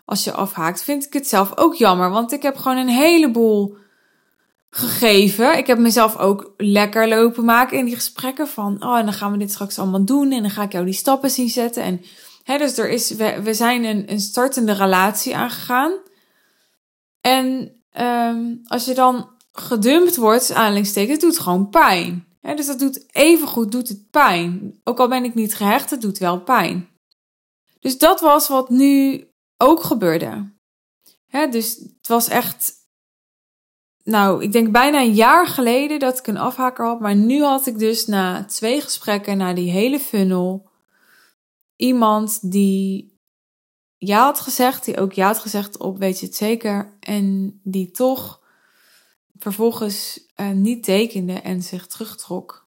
als 0.05 0.25
je 0.25 0.33
afhaakt, 0.33 0.83
vind 0.83 1.05
ik 1.05 1.13
het 1.13 1.29
zelf 1.29 1.57
ook 1.57 1.75
jammer. 1.75 2.11
Want 2.11 2.33
ik 2.33 2.43
heb 2.43 2.57
gewoon 2.57 2.77
een 2.77 2.89
heleboel 2.89 3.77
gegeven. 4.71 5.59
Ik 5.59 5.67
heb 5.67 5.79
mezelf 5.79 6.19
ook 6.19 6.55
lekker 6.57 7.09
lopen 7.09 7.45
maken 7.45 7.79
in 7.79 7.85
die 7.85 7.95
gesprekken 7.95 8.49
van, 8.49 8.85
oh, 8.85 8.99
en 8.99 9.05
dan 9.05 9.15
gaan 9.15 9.33
we 9.33 9.39
dit 9.39 9.51
straks 9.53 9.79
allemaal 9.79 10.05
doen 10.05 10.33
en 10.33 10.43
dan 10.43 10.51
ga 10.51 10.63
ik 10.63 10.73
jou 10.73 10.85
die 10.85 10.95
stappen 10.95 11.31
zien 11.31 11.49
zetten. 11.49 11.83
En 11.83 12.59
dus 12.59 12.79
er 12.79 12.89
is, 12.89 13.11
we, 13.11 13.43
we 13.43 13.55
zijn 13.55 13.85
een, 13.85 14.11
een 14.11 14.21
startende 14.21 14.73
relatie 14.73 15.37
aangegaan. 15.37 15.93
En 17.21 17.73
um, 18.01 18.61
als 18.65 18.85
je 18.85 18.95
dan 18.95 19.29
gedumpt 19.53 20.17
wordt, 20.17 20.53
aanhalingstekens, 20.53 21.19
doet 21.19 21.39
gewoon 21.39 21.69
pijn. 21.69 22.33
Dus 22.53 22.67
dat 22.67 22.79
doet 22.79 23.15
evengoed 23.15 23.73
doet 23.73 23.89
het 23.89 24.11
pijn. 24.11 24.81
Ook 24.85 24.99
al 24.99 25.09
ben 25.09 25.25
ik 25.25 25.35
niet 25.35 25.55
gehecht, 25.55 25.91
het 25.91 26.01
doet 26.01 26.19
wel 26.19 26.41
pijn. 26.41 26.89
Dus 27.81 27.99
dat 27.99 28.21
was 28.21 28.49
wat 28.49 28.71
nu 28.71 29.25
ook 29.57 29.83
gebeurde. 29.83 30.53
dus 31.51 31.77
het 31.77 32.09
was 32.09 32.29
echt, 32.29 32.73
nou, 34.03 34.43
ik 34.43 34.53
denk 34.53 34.71
bijna 34.71 35.01
een 35.01 35.15
jaar 35.15 35.47
geleden 35.47 35.99
dat 35.99 36.19
ik 36.19 36.27
een 36.27 36.37
afhaker 36.37 36.87
had. 36.87 37.01
Maar 37.01 37.17
nu 37.17 37.43
had 37.43 37.67
ik 37.67 37.79
dus 37.79 38.07
na 38.07 38.45
twee 38.45 38.81
gesprekken, 38.81 39.37
na 39.37 39.53
die 39.53 39.71
hele 39.71 40.01
funnel, 40.01 40.71
iemand 41.77 42.51
die 42.51 43.19
ja 43.97 44.25
had 44.25 44.41
gezegd, 44.41 44.85
die 44.85 45.01
ook 45.01 45.13
ja 45.13 45.27
had 45.27 45.39
gezegd 45.39 45.79
op 45.79 45.99
weet 45.99 46.21
je 46.21 46.27
het 46.27 46.37
zeker, 46.37 46.97
en 47.01 47.61
die 47.63 47.91
toch 47.91 48.44
vervolgens 49.45 50.27
uh, 50.37 50.51
niet 50.51 50.85
tekende 50.85 51.33
en 51.33 51.63
zich 51.63 51.87
terugtrok. 51.87 52.69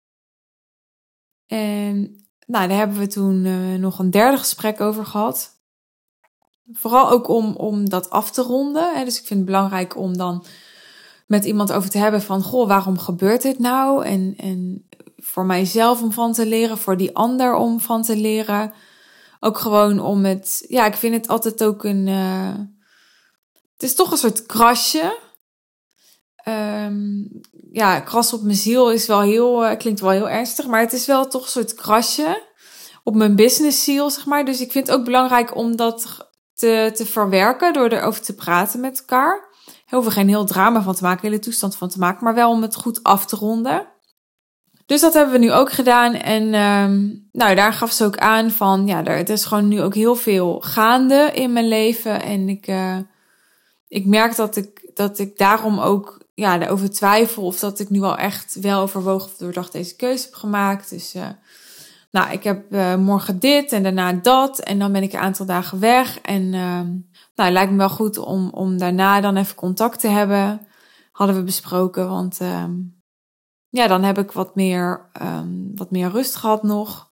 En 1.47 1.95
nou, 2.45 2.67
daar 2.67 2.77
hebben 2.77 2.97
we 2.97 3.07
toen 3.07 3.45
uh, 3.45 3.79
nog 3.79 3.99
een 3.99 4.11
derde 4.11 4.37
gesprek 4.37 4.81
over 4.81 5.05
gehad. 5.05 5.59
Vooral 6.71 7.09
ook 7.09 7.27
om, 7.27 7.55
om 7.55 7.89
dat 7.89 8.09
af 8.09 8.31
te 8.31 8.41
ronden. 8.41 8.95
Hè. 8.95 9.03
Dus 9.03 9.19
ik 9.19 9.25
vind 9.25 9.39
het 9.39 9.49
belangrijk 9.49 9.97
om 9.97 10.17
dan 10.17 10.45
met 11.27 11.45
iemand 11.45 11.71
over 11.71 11.89
te 11.89 11.97
hebben 11.97 12.21
van, 12.21 12.43
goh, 12.43 12.67
waarom 12.67 12.97
gebeurt 12.97 13.41
dit 13.41 13.59
nou? 13.59 14.05
En, 14.05 14.33
en 14.37 14.87
voor 15.17 15.45
mijzelf 15.45 16.01
om 16.01 16.11
van 16.11 16.33
te 16.33 16.45
leren, 16.45 16.77
voor 16.77 16.97
die 16.97 17.15
ander 17.15 17.55
om 17.55 17.79
van 17.79 18.01
te 18.01 18.15
leren. 18.15 18.73
Ook 19.39 19.57
gewoon 19.57 19.99
om 19.99 20.25
het. 20.25 20.65
Ja, 20.67 20.85
ik 20.85 20.95
vind 20.95 21.15
het 21.15 21.27
altijd 21.27 21.63
ook 21.63 21.83
een. 21.83 22.07
Uh, 22.07 22.55
het 23.73 23.83
is 23.83 23.95
toch 23.95 24.11
een 24.11 24.17
soort 24.17 24.45
krasje. 24.45 25.19
Um, 26.47 27.41
ja, 27.71 27.99
kras 27.99 28.33
op 28.33 28.41
mijn 28.41 28.55
ziel 28.55 28.91
is 28.91 29.07
wel 29.07 29.21
heel. 29.21 29.65
Uh, 29.65 29.77
klinkt 29.77 29.99
wel 29.99 30.09
heel 30.09 30.29
ernstig, 30.29 30.67
maar 30.67 30.79
het 30.79 30.93
is 30.93 31.05
wel 31.05 31.27
toch 31.27 31.43
een 31.43 31.49
soort 31.49 31.73
krasje 31.73 32.49
op 33.03 33.15
mijn 33.15 33.35
business 33.35 33.83
ziel, 33.83 34.09
zeg 34.09 34.25
maar. 34.25 34.45
Dus 34.45 34.61
ik 34.61 34.71
vind 34.71 34.87
het 34.87 34.95
ook 34.95 35.05
belangrijk 35.05 35.55
om 35.55 35.75
dat 35.75 36.29
te, 36.53 36.91
te 36.93 37.05
verwerken 37.05 37.73
door 37.73 37.87
erover 37.87 38.21
te 38.21 38.35
praten 38.35 38.79
met 38.79 38.99
elkaar. 38.99 39.49
Daar 39.65 39.99
hoeven 39.99 40.11
geen 40.11 40.27
heel 40.27 40.45
drama 40.45 40.81
van 40.81 40.95
te 40.95 41.03
maken, 41.03 41.27
hele 41.27 41.39
toestand 41.39 41.75
van 41.75 41.89
te 41.89 41.99
maken, 41.99 42.23
maar 42.23 42.33
wel 42.35 42.51
om 42.51 42.61
het 42.61 42.75
goed 42.75 43.03
af 43.03 43.25
te 43.25 43.35
ronden. 43.35 43.87
Dus 44.85 45.01
dat 45.01 45.13
hebben 45.13 45.33
we 45.33 45.39
nu 45.39 45.51
ook 45.51 45.71
gedaan. 45.71 46.13
En 46.13 46.53
um, 46.53 47.27
nou, 47.31 47.55
daar 47.55 47.73
gaf 47.73 47.91
ze 47.91 48.05
ook 48.05 48.17
aan 48.17 48.51
van, 48.51 48.87
ja, 48.87 49.05
er, 49.05 49.29
is 49.29 49.45
gewoon 49.45 49.67
nu 49.67 49.81
ook 49.81 49.95
heel 49.95 50.15
veel 50.15 50.59
gaande 50.59 51.31
in 51.33 51.53
mijn 51.53 51.67
leven. 51.67 52.21
En 52.21 52.49
ik, 52.49 52.67
uh, 52.67 52.97
ik 53.87 54.05
merk 54.05 54.35
dat 54.35 54.55
ik, 54.55 54.91
dat 54.93 55.19
ik 55.19 55.37
daarom 55.37 55.79
ook 55.79 56.20
ja, 56.33 56.61
erover 56.61 56.89
twijfel 56.89 57.43
of 57.43 57.59
dat 57.59 57.79
ik 57.79 57.89
nu 57.89 58.01
al 58.01 58.17
echt 58.17 58.59
wel 58.59 58.81
overwogen 58.81 59.27
of 59.27 59.37
doordacht 59.37 59.71
deze 59.71 59.95
keuze 59.95 60.25
heb 60.25 60.33
gemaakt. 60.33 60.89
Dus 60.89 61.15
uh, 61.15 61.27
nou, 62.11 62.31
ik 62.31 62.43
heb 62.43 62.73
uh, 62.73 62.95
morgen 62.95 63.39
dit 63.39 63.71
en 63.71 63.83
daarna 63.83 64.13
dat. 64.13 64.59
En 64.59 64.79
dan 64.79 64.91
ben 64.91 65.03
ik 65.03 65.13
een 65.13 65.19
aantal 65.19 65.45
dagen 65.45 65.79
weg. 65.79 66.19
En 66.21 66.41
uh, 66.43 66.81
nou, 67.35 67.49
het 67.49 67.51
lijkt 67.51 67.71
me 67.71 67.77
wel 67.77 67.89
goed 67.89 68.17
om, 68.17 68.49
om 68.49 68.77
daarna 68.77 69.21
dan 69.21 69.37
even 69.37 69.55
contact 69.55 69.99
te 69.99 70.07
hebben. 70.07 70.67
Hadden 71.11 71.35
we 71.35 71.43
besproken. 71.43 72.09
Want 72.09 72.39
uh, 72.41 72.65
ja, 73.69 73.87
dan 73.87 74.03
heb 74.03 74.17
ik 74.17 74.31
wat 74.31 74.55
meer, 74.55 75.09
um, 75.21 75.71
wat 75.75 75.91
meer 75.91 76.09
rust 76.09 76.35
gehad 76.35 76.63
nog. 76.63 77.09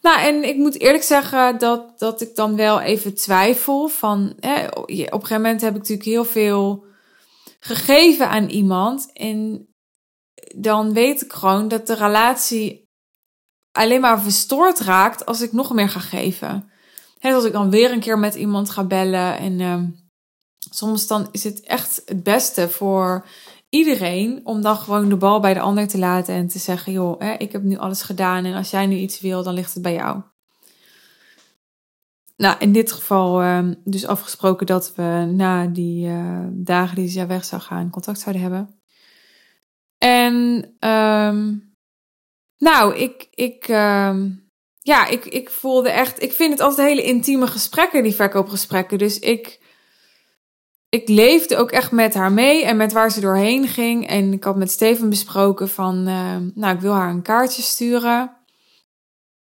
Nou, 0.00 0.20
en 0.20 0.48
ik 0.48 0.56
moet 0.56 0.80
eerlijk 0.80 1.02
zeggen 1.02 1.58
dat, 1.58 1.98
dat 1.98 2.20
ik 2.20 2.34
dan 2.34 2.56
wel 2.56 2.80
even 2.80 3.14
twijfel. 3.14 3.88
Van, 3.88 4.30
op 4.30 4.88
een 4.88 5.06
gegeven 5.06 5.40
moment 5.40 5.60
heb 5.60 5.70
ik 5.70 5.78
natuurlijk 5.78 6.08
heel 6.08 6.24
veel 6.24 6.84
gegeven 7.66 8.28
aan 8.28 8.48
iemand. 8.48 9.12
En 9.12 9.68
dan 10.56 10.92
weet 10.92 11.22
ik 11.22 11.32
gewoon 11.32 11.68
dat 11.68 11.86
de 11.86 11.94
relatie 11.94 12.84
alleen 13.72 14.00
maar 14.00 14.22
verstoord 14.22 14.80
raakt 14.80 15.26
als 15.26 15.40
ik 15.40 15.52
nog 15.52 15.72
meer 15.72 15.88
ga 15.88 16.00
geven. 16.00 16.70
He, 17.18 17.34
als 17.34 17.44
ik 17.44 17.52
dan 17.52 17.70
weer 17.70 17.92
een 17.92 18.00
keer 18.00 18.18
met 18.18 18.34
iemand 18.34 18.70
ga 18.70 18.84
bellen. 18.84 19.38
En 19.38 19.60
uh, 19.60 19.82
soms 20.70 21.06
dan 21.06 21.28
is 21.30 21.44
het 21.44 21.60
echt 21.60 22.02
het 22.04 22.22
beste 22.22 22.68
voor 22.68 23.26
iedereen 23.68 24.40
om 24.44 24.62
dan 24.62 24.76
gewoon 24.76 25.08
de 25.08 25.16
bal 25.16 25.40
bij 25.40 25.54
de 25.54 25.60
ander 25.60 25.88
te 25.88 25.98
laten 25.98 26.34
en 26.34 26.48
te 26.48 26.58
zeggen: 26.58 26.92
joh, 26.92 27.20
hè, 27.20 27.32
ik 27.32 27.52
heb 27.52 27.62
nu 27.62 27.76
alles 27.76 28.02
gedaan 28.02 28.44
en 28.44 28.54
als 28.54 28.70
jij 28.70 28.86
nu 28.86 28.96
iets 28.96 29.20
wil, 29.20 29.42
dan 29.42 29.54
ligt 29.54 29.74
het 29.74 29.82
bij 29.82 29.94
jou. 29.94 30.22
Nou, 32.36 32.56
in 32.58 32.72
dit 32.72 32.92
geval 32.92 33.42
uh, 33.42 33.68
dus 33.84 34.06
afgesproken 34.06 34.66
dat 34.66 34.94
we 34.94 35.32
na 35.34 35.66
die 35.66 36.08
uh, 36.08 36.46
dagen 36.50 36.96
die 36.96 37.08
ze 37.08 37.26
weg 37.26 37.44
zou 37.44 37.62
gaan, 37.62 37.90
contact 37.90 38.20
zouden 38.20 38.42
hebben. 38.42 38.80
En 39.98 40.34
um, 40.90 41.74
nou, 42.58 42.96
ik, 42.96 43.28
ik, 43.30 43.68
uh, 43.68 44.16
ja, 44.78 45.06
ik, 45.06 45.24
ik 45.24 45.50
voelde 45.50 45.90
echt. 45.90 46.22
Ik 46.22 46.32
vind 46.32 46.52
het 46.52 46.60
altijd 46.60 46.88
hele 46.88 47.02
intieme 47.02 47.46
gesprekken, 47.46 48.02
die 48.02 48.14
verkoopgesprekken. 48.14 48.98
Dus 48.98 49.18
ik, 49.18 49.60
ik 50.88 51.08
leefde 51.08 51.56
ook 51.56 51.70
echt 51.70 51.90
met 51.92 52.14
haar 52.14 52.32
mee 52.32 52.64
en 52.64 52.76
met 52.76 52.92
waar 52.92 53.10
ze 53.10 53.20
doorheen 53.20 53.68
ging. 53.68 54.06
En 54.06 54.32
ik 54.32 54.44
had 54.44 54.56
met 54.56 54.70
Steven 54.70 55.08
besproken 55.08 55.68
van, 55.68 56.02
nou, 56.54 56.74
ik 56.74 56.80
wil 56.80 56.92
haar 56.92 57.10
een 57.10 57.22
kaartje 57.22 57.62
sturen. 57.62 58.36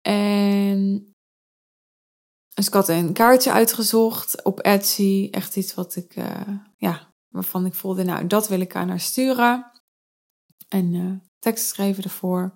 En 0.03 1.12
dus 2.55 2.67
ik 2.67 2.73
had 2.73 2.89
een 2.89 3.13
kaartje 3.13 3.53
uitgezocht 3.53 4.43
op 4.43 4.61
Etsy. 4.61 5.29
Echt 5.31 5.57
iets 5.57 5.75
wat 5.75 5.97
ik, 5.97 6.17
uh, 6.17 6.27
ja, 6.77 7.13
waarvan 7.29 7.67
ik 7.67 7.75
voelde, 7.75 8.05
nou, 8.05 8.27
dat 8.27 8.49
wil 8.49 8.61
ik 8.61 8.77
aan 8.77 8.89
haar 8.89 9.01
sturen. 9.01 9.71
En 10.69 10.95
uh, 10.95 11.13
tekst 11.39 11.67
schrijven 11.69 12.05
ervoor. 12.05 12.55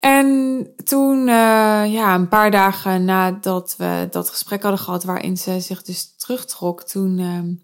En 0.00 0.72
toen, 0.84 1.18
uh, 1.18 1.92
ja, 1.92 2.14
een 2.14 2.28
paar 2.28 2.50
dagen 2.50 3.04
nadat 3.04 3.76
we 3.76 4.08
dat 4.10 4.30
gesprek 4.30 4.62
hadden 4.62 4.80
gehad, 4.80 5.04
waarin 5.04 5.36
ze 5.36 5.60
zich 5.60 5.82
dus 5.82 6.16
terugtrok, 6.16 6.82
toen 6.82 7.18
uh, 7.18 7.54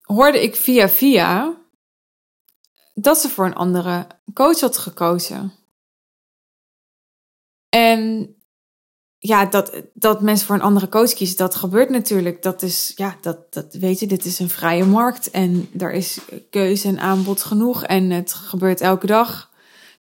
hoorde 0.00 0.42
ik 0.42 0.56
via 0.56 0.88
via 0.88 1.56
dat 2.94 3.18
ze 3.18 3.28
voor 3.28 3.44
een 3.44 3.54
andere 3.54 4.06
coach 4.32 4.60
had 4.60 4.78
gekozen. 4.78 5.52
En 7.68 8.34
ja, 9.18 9.44
dat, 9.44 9.82
dat 9.94 10.20
mensen 10.20 10.46
voor 10.46 10.54
een 10.54 10.62
andere 10.62 10.88
coach 10.88 11.12
kiezen, 11.12 11.36
dat 11.36 11.54
gebeurt 11.54 11.90
natuurlijk. 11.90 12.42
Dat 12.42 12.62
is, 12.62 12.92
ja, 12.94 13.16
dat, 13.20 13.38
dat 13.50 13.74
weet 13.80 14.00
je, 14.00 14.06
dit 14.06 14.24
is 14.24 14.38
een 14.38 14.48
vrije 14.48 14.84
markt 14.84 15.30
en 15.30 15.68
er 15.78 15.92
is 15.92 16.18
keuze 16.50 16.88
en 16.88 17.00
aanbod 17.00 17.42
genoeg 17.42 17.84
en 17.84 18.10
het 18.10 18.32
gebeurt 18.32 18.80
elke 18.80 19.06
dag 19.06 19.50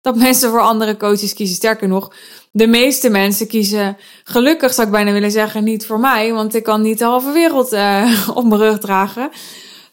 dat 0.01 0.15
mensen 0.25 0.49
voor 0.49 0.61
andere 0.61 0.97
coaches 0.97 1.33
kiezen. 1.33 1.55
Sterker 1.55 1.87
nog, 1.87 2.13
de 2.51 2.67
meeste 2.67 3.09
mensen 3.09 3.47
kiezen, 3.47 3.97
gelukkig 4.23 4.73
zou 4.73 4.87
ik 4.87 4.93
bijna 4.93 5.11
willen 5.11 5.31
zeggen, 5.31 5.63
niet 5.63 5.85
voor 5.85 5.99
mij, 5.99 6.33
want 6.33 6.55
ik 6.55 6.63
kan 6.63 6.81
niet 6.81 6.99
de 6.99 7.05
halve 7.05 7.31
wereld 7.31 7.73
uh, 7.73 8.29
op 8.37 8.45
mijn 8.45 8.61
rug 8.61 8.79
dragen. 8.79 9.29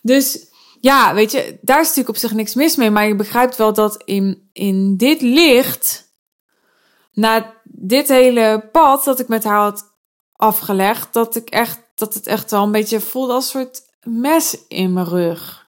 Dus 0.02 0.38
ja, 0.80 1.14
weet 1.14 1.32
je, 1.32 1.58
daar 1.60 1.80
is 1.80 1.86
natuurlijk 1.86 2.08
op 2.08 2.16
zich 2.16 2.32
niks 2.32 2.54
mis 2.54 2.76
mee, 2.76 2.90
maar 2.90 3.06
je 3.06 3.16
begrijpt 3.16 3.56
wel 3.56 3.72
dat 3.72 4.02
in, 4.04 4.48
in 4.52 4.96
dit 4.96 5.20
licht, 5.20 6.03
na 7.14 7.54
dit 7.64 8.08
hele 8.08 8.68
pad 8.72 9.04
dat 9.04 9.20
ik 9.20 9.28
met 9.28 9.44
haar 9.44 9.60
had 9.60 9.92
afgelegd, 10.32 11.12
dat 11.12 11.36
ik 11.36 11.50
echt, 11.50 11.80
dat 11.94 12.14
het 12.14 12.26
echt 12.26 12.50
wel 12.50 12.62
een 12.62 12.72
beetje 12.72 13.00
voelde 13.00 13.32
als 13.32 13.54
een 13.54 13.60
soort 13.60 13.82
mes 14.02 14.58
in 14.68 14.92
mijn 14.92 15.06
rug. 15.06 15.62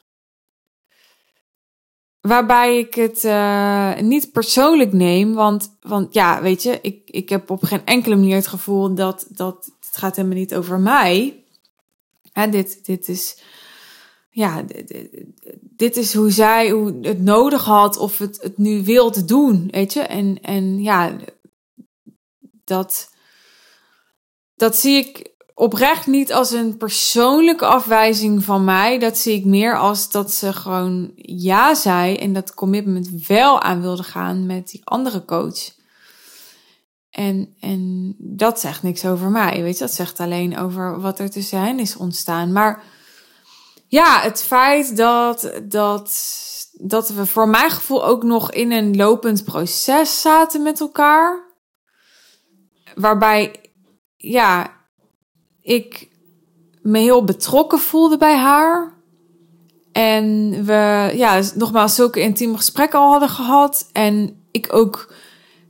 Waarbij 2.20 2.78
ik 2.78 2.94
het 2.94 3.24
uh, 3.24 3.98
niet 3.98 4.32
persoonlijk 4.32 4.92
neem. 4.92 5.34
Want, 5.34 5.76
want 5.80 6.14
ja, 6.14 6.42
weet 6.42 6.62
je, 6.62 6.78
ik, 6.82 7.10
ik 7.10 7.28
heb 7.28 7.50
op 7.50 7.62
geen 7.62 7.84
enkele 7.84 8.16
manier 8.16 8.34
het 8.34 8.46
gevoel 8.46 8.94
dat, 8.94 9.26
dat 9.28 9.70
het 9.86 9.96
gaat 9.96 10.16
helemaal 10.16 10.38
niet 10.38 10.54
over 10.54 10.80
mij. 10.80 11.44
Hè, 12.32 12.48
dit, 12.48 12.84
dit 12.84 13.08
is. 13.08 13.38
Ja, 14.30 14.62
dit, 14.62 15.10
dit 15.60 15.96
is 15.96 16.14
hoe 16.14 16.30
zij 16.30 16.70
hoe 16.70 16.98
het 17.00 17.22
nodig 17.22 17.64
had 17.64 17.96
of 17.96 18.18
het, 18.18 18.38
het 18.42 18.58
nu 18.58 18.84
wilde 18.84 19.24
doen, 19.24 19.68
weet 19.70 19.92
je. 19.92 20.00
En, 20.00 20.38
en 20.42 20.82
ja, 20.82 21.16
dat, 22.66 23.10
dat 24.54 24.76
zie 24.76 24.96
ik 24.96 25.34
oprecht 25.54 26.06
niet 26.06 26.32
als 26.32 26.50
een 26.50 26.76
persoonlijke 26.76 27.66
afwijzing 27.66 28.44
van 28.44 28.64
mij. 28.64 28.98
Dat 28.98 29.18
zie 29.18 29.34
ik 29.34 29.44
meer 29.44 29.78
als 29.78 30.10
dat 30.10 30.32
ze 30.32 30.52
gewoon 30.52 31.12
ja 31.16 31.74
zei 31.74 32.16
en 32.16 32.32
dat 32.32 32.54
commitment 32.54 33.26
wel 33.26 33.60
aan 33.60 33.80
wilde 33.80 34.02
gaan 34.02 34.46
met 34.46 34.70
die 34.70 34.80
andere 34.84 35.24
coach. 35.24 35.74
En, 37.10 37.54
en 37.60 38.14
dat 38.18 38.60
zegt 38.60 38.82
niks 38.82 39.04
over 39.04 39.30
mij, 39.30 39.62
weet 39.62 39.78
je. 39.78 39.84
Dat 39.84 39.94
zegt 39.94 40.20
alleen 40.20 40.58
over 40.58 41.00
wat 41.00 41.18
er 41.18 41.30
tussen 41.30 41.60
hen 41.60 41.78
is 41.78 41.96
ontstaan. 41.96 42.52
Maar 42.52 42.82
ja, 43.88 44.20
het 44.20 44.42
feit 44.42 44.96
dat, 44.96 45.52
dat, 45.62 46.10
dat 46.72 47.08
we 47.08 47.26
voor 47.26 47.48
mijn 47.48 47.70
gevoel 47.70 48.04
ook 48.04 48.22
nog 48.22 48.50
in 48.52 48.72
een 48.72 48.96
lopend 48.96 49.44
proces 49.44 50.20
zaten 50.20 50.62
met 50.62 50.80
elkaar. 50.80 51.45
Waarbij, 52.96 53.60
ja, 54.16 54.70
ik 55.62 56.08
me 56.82 56.98
heel 56.98 57.24
betrokken 57.24 57.78
voelde 57.78 58.16
bij 58.16 58.36
haar. 58.36 58.94
En 59.92 60.50
we, 60.64 61.12
ja, 61.14 61.42
nogmaals, 61.54 61.94
zulke 61.94 62.20
intieme 62.20 62.56
gesprekken 62.56 62.98
al 62.98 63.10
hadden 63.10 63.28
gehad. 63.28 63.88
En 63.92 64.44
ik 64.50 64.72
ook 64.72 65.14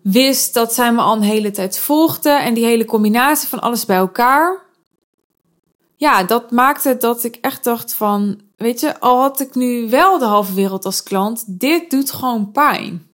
wist 0.03 0.55
dat 0.55 0.75
zij 0.75 0.93
me 0.93 1.01
al 1.01 1.17
een 1.17 1.23
hele 1.23 1.51
tijd 1.51 1.79
volgde. 1.79 2.31
En 2.31 2.55
die 2.55 2.65
hele 2.65 2.85
combinatie 2.85 3.49
van 3.49 3.61
alles 3.61 3.85
bij 3.85 3.97
elkaar. 3.97 4.65
Ja, 5.97 6.23
dat 6.23 6.51
maakte 6.51 6.97
dat 6.97 7.25
ik 7.25 7.39
echt 7.41 7.65
dacht 7.65 7.95
van, 7.95 8.41
weet 8.57 8.81
je, 8.81 9.01
al 9.01 9.21
had 9.21 9.41
ik 9.41 9.55
nu 9.55 9.91
wel 9.91 10.19
de 10.19 10.25
halve 10.25 10.55
wereld 10.55 10.85
als 10.85 11.03
klant, 11.03 11.45
dit 11.47 11.91
doet 11.91 12.11
gewoon 12.11 12.53
pijn. 12.53 13.06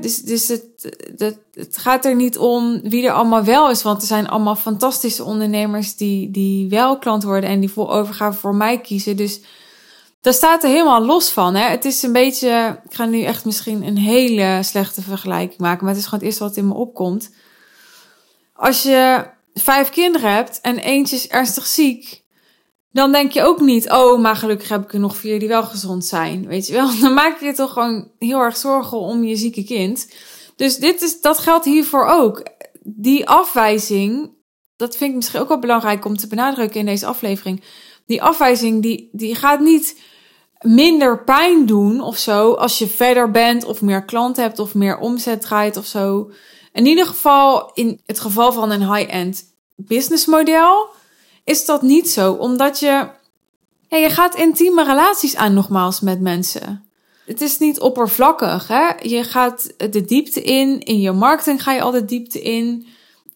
Dus 0.00 0.22
dus 0.22 0.48
het, 0.48 0.64
het, 1.54 1.76
gaat 1.76 2.04
er 2.04 2.14
niet 2.14 2.38
om 2.38 2.80
wie 2.82 3.06
er 3.06 3.12
allemaal 3.12 3.44
wel 3.44 3.70
is. 3.70 3.82
Want 3.82 4.00
er 4.00 4.06
zijn 4.06 4.28
allemaal 4.28 4.56
fantastische 4.56 5.24
ondernemers 5.24 5.96
die, 5.96 6.30
die 6.30 6.68
wel 6.68 6.98
klant 6.98 7.22
worden 7.22 7.50
en 7.50 7.60
die 7.60 7.70
voor 7.70 7.90
overgave 7.90 8.38
voor 8.38 8.54
mij 8.54 8.80
kiezen. 8.80 9.16
Dus 9.16 9.40
daar 10.20 10.32
staat 10.32 10.62
er 10.62 10.70
helemaal 10.70 11.04
los 11.04 11.30
van. 11.30 11.54
Hè. 11.54 11.68
Het 11.68 11.84
is 11.84 12.02
een 12.02 12.12
beetje, 12.12 12.80
ik 12.84 12.94
ga 12.94 13.04
nu 13.04 13.22
echt 13.22 13.44
misschien 13.44 13.82
een 13.86 13.96
hele 13.96 14.60
slechte 14.62 15.02
vergelijking 15.02 15.60
maken. 15.60 15.84
Maar 15.84 15.94
het 15.94 16.02
is 16.02 16.04
gewoon 16.04 16.20
het 16.20 16.28
eerste 16.28 16.44
wat 16.44 16.56
in 16.56 16.68
me 16.68 16.74
opkomt. 16.74 17.30
Als 18.52 18.82
je 18.82 19.26
vijf 19.54 19.90
kinderen 19.90 20.34
hebt 20.34 20.60
en 20.60 20.78
eentje 20.78 21.16
is 21.16 21.28
ernstig 21.28 21.66
ziek 21.66 22.19
dan 22.92 23.12
denk 23.12 23.32
je 23.32 23.42
ook 23.42 23.60
niet, 23.60 23.90
oh, 23.90 24.20
maar 24.20 24.36
gelukkig 24.36 24.68
heb 24.68 24.82
ik 24.82 24.92
er 24.92 25.00
nog 25.00 25.16
vier 25.16 25.38
die 25.38 25.48
wel 25.48 25.62
gezond 25.62 26.04
zijn. 26.04 26.46
Weet 26.46 26.66
je 26.66 26.72
wel, 26.72 26.90
dan 27.00 27.14
maak 27.14 27.40
je 27.40 27.46
je 27.46 27.52
toch 27.52 27.72
gewoon 27.72 28.10
heel 28.18 28.40
erg 28.40 28.56
zorgen 28.56 28.98
om 28.98 29.24
je 29.24 29.36
zieke 29.36 29.64
kind. 29.64 30.08
Dus 30.56 30.76
dit 30.76 31.02
is, 31.02 31.20
dat 31.20 31.38
geldt 31.38 31.64
hiervoor 31.64 32.06
ook. 32.06 32.42
Die 32.82 33.28
afwijzing, 33.28 34.30
dat 34.76 34.96
vind 34.96 35.10
ik 35.10 35.16
misschien 35.16 35.40
ook 35.40 35.48
wel 35.48 35.58
belangrijk 35.58 36.04
om 36.04 36.16
te 36.16 36.26
benadrukken 36.26 36.80
in 36.80 36.86
deze 36.86 37.06
aflevering. 37.06 37.62
Die 38.06 38.22
afwijzing, 38.22 38.82
die, 38.82 39.08
die 39.12 39.34
gaat 39.34 39.60
niet 39.60 40.00
minder 40.60 41.24
pijn 41.24 41.66
doen 41.66 42.00
of 42.00 42.18
zo 42.18 42.52
als 42.52 42.78
je 42.78 42.86
verder 42.86 43.30
bent 43.30 43.64
of 43.64 43.82
meer 43.82 44.04
klanten 44.04 44.42
hebt 44.42 44.58
of 44.58 44.74
meer 44.74 44.98
omzet 44.98 45.40
draait 45.40 45.76
of 45.76 45.86
zo. 45.86 46.30
In 46.72 46.86
ieder 46.86 47.06
geval, 47.06 47.70
in 47.74 48.00
het 48.06 48.20
geval 48.20 48.52
van 48.52 48.70
een 48.70 48.94
high-end 48.94 49.44
businessmodel 49.76 50.88
is 51.44 51.64
dat 51.64 51.82
niet 51.82 52.10
zo, 52.10 52.32
omdat 52.32 52.80
je, 52.80 53.08
je 53.88 54.10
gaat 54.10 54.34
intieme 54.34 54.84
relaties 54.84 55.36
aan 55.36 55.54
nogmaals 55.54 56.00
met 56.00 56.20
mensen. 56.20 56.84
Het 57.26 57.40
is 57.40 57.58
niet 57.58 57.80
oppervlakkig, 57.80 58.68
hè? 58.68 58.90
Je 59.02 59.24
gaat 59.24 59.72
de 59.90 60.04
diepte 60.04 60.42
in, 60.42 60.80
in 60.80 61.00
je 61.00 61.12
marketing 61.12 61.62
ga 61.62 61.72
je 61.72 61.80
altijd 61.80 62.08
diepte 62.08 62.40
in, 62.40 62.86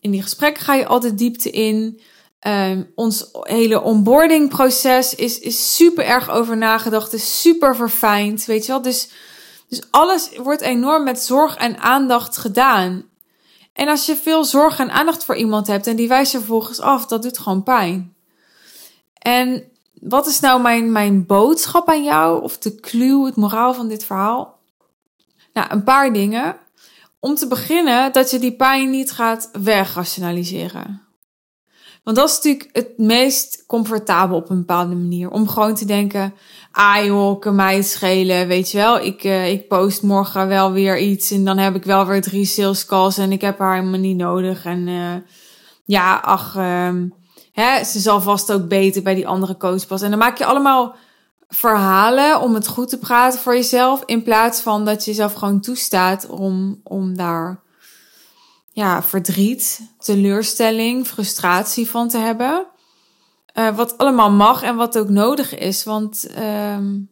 in 0.01 0.11
die 0.11 0.23
gesprekken 0.23 0.63
ga 0.63 0.75
je 0.75 0.87
altijd 0.87 1.19
diepte 1.19 1.51
in. 1.51 2.01
Um, 2.47 2.93
ons 2.95 3.29
hele 3.33 3.83
onboarding 3.83 4.49
proces 4.49 5.15
is, 5.15 5.39
is 5.39 5.77
super 5.77 6.05
erg 6.05 6.31
over 6.31 6.57
nagedacht, 6.57 7.13
is 7.13 7.41
super 7.41 7.77
verfijnd, 7.77 8.45
weet 8.45 8.67
je 8.67 8.73
wel. 8.73 8.83
Dus, 8.83 9.09
Dus 9.69 9.83
alles 9.91 10.31
wordt 10.37 10.61
enorm 10.61 11.05
met 11.05 11.21
zorg 11.21 11.57
en 11.57 11.79
aandacht 11.79 12.37
gedaan. 12.37 13.05
En 13.75 13.89
als 13.89 14.07
je 14.07 14.17
veel 14.17 14.45
zorg 14.45 14.79
en 14.79 14.91
aandacht 14.91 15.25
voor 15.25 15.37
iemand 15.37 15.67
hebt 15.67 15.87
en 15.87 15.97
die 15.97 16.09
wijst 16.09 16.33
je 16.33 16.39
vervolgens 16.39 16.81
af, 16.81 17.07
dat 17.07 17.23
doet 17.23 17.39
gewoon 17.39 17.63
pijn. 17.63 18.15
En 19.19 19.65
wat 20.01 20.27
is 20.27 20.41
nou 20.41 20.63
mijn, 20.63 20.93
mijn 20.93 21.27
boodschap 21.27 21.89
aan 21.89 22.05
jou? 22.05 22.43
Of 22.43 22.59
de 22.59 22.75
clue, 22.75 23.27
het 23.27 23.37
moraal 23.37 23.75
van 23.75 23.89
dit 23.89 24.05
verhaal? 24.05 24.59
Nou, 25.53 25.67
een 25.71 25.85
paar 25.85 26.13
dingen. 26.13 26.57
Om 27.21 27.35
te 27.35 27.47
beginnen, 27.47 28.13
dat 28.13 28.31
je 28.31 28.39
die 28.39 28.57
pijn 28.57 28.91
niet 28.91 29.11
gaat 29.11 29.51
wegrationaliseren. 29.53 31.03
Want 32.03 32.17
dat 32.17 32.29
is 32.29 32.35
natuurlijk 32.35 32.69
het 32.73 32.99
meest 32.99 33.65
comfortabel 33.67 34.37
op 34.37 34.51
een 34.51 34.59
bepaalde 34.59 34.95
manier. 34.95 35.31
Om 35.31 35.49
gewoon 35.49 35.75
te 35.75 35.85
denken, 35.85 36.35
ah 36.75 37.05
joh, 37.05 37.41
kan 37.41 37.55
mij 37.55 37.83
schelen, 37.83 38.47
weet 38.47 38.71
je 38.71 38.79
wel. 38.79 39.01
Ik, 39.01 39.25
uh, 39.25 39.51
ik 39.51 39.69
post 39.69 40.03
morgen 40.03 40.49
wel 40.49 40.73
weer 40.73 40.99
iets 40.99 41.31
en 41.31 41.45
dan 41.45 41.59
heb 41.59 41.75
ik 41.75 41.85
wel 41.85 42.07
weer 42.07 42.23
drie 42.23 42.45
sales 42.45 42.87
calls 42.87 43.19
en 43.19 43.33
ik 43.33 43.41
heb 43.41 43.59
haar 43.59 43.75
helemaal 43.75 44.01
niet 44.01 44.17
nodig. 44.17 44.65
En 44.65 44.87
uh, 44.87 45.15
ja, 45.85 46.17
ach, 46.17 46.57
uh, 46.57 46.89
hè, 47.53 47.85
ze 47.85 48.01
zal 48.01 48.21
vast 48.21 48.53
ook 48.53 48.69
beter 48.69 49.03
bij 49.03 49.15
die 49.15 49.29
andere 49.29 49.57
coach 49.57 49.87
passen. 49.87 50.05
En 50.05 50.19
dan 50.19 50.19
maak 50.19 50.39
je 50.39 50.45
allemaal 50.45 50.97
verhalen 51.49 52.41
om 52.41 52.55
het 52.55 52.67
goed 52.67 52.89
te 52.89 52.99
praten 52.99 53.41
voor 53.41 53.55
jezelf. 53.55 54.03
In 54.05 54.23
plaats 54.23 54.61
van 54.61 54.85
dat 54.85 55.05
je 55.05 55.11
jezelf 55.11 55.33
gewoon 55.33 55.61
toestaat 55.61 56.27
om, 56.27 56.81
om 56.83 57.17
daar 57.17 57.61
ja, 58.73 59.03
verdriet, 59.03 59.81
teleurstelling, 59.99 61.07
frustratie 61.07 61.91
van 61.91 62.09
te 62.09 62.19
hebben. 62.19 62.67
Uh, 63.55 63.77
wat 63.77 63.99
allemaal 63.99 64.31
mag 64.31 64.63
en 64.63 64.77
wat 64.77 64.99
ook 64.99 65.09
nodig 65.09 65.55
is. 65.59 65.85
Want 65.85 66.39
um, 66.39 67.11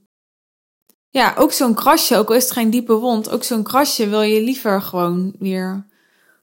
ja, 1.08 1.34
ook 1.36 1.52
zo'n 1.52 1.74
krasje, 1.74 2.16
ook 2.16 2.28
al 2.28 2.34
is 2.34 2.42
het 2.42 2.52
geen 2.52 2.70
diepe 2.70 2.94
wond, 2.94 3.30
ook 3.30 3.44
zo'n 3.44 3.62
krasje 3.62 4.08
wil 4.08 4.22
je 4.22 4.42
liever 4.42 4.82
gewoon 4.82 5.34
weer 5.38 5.86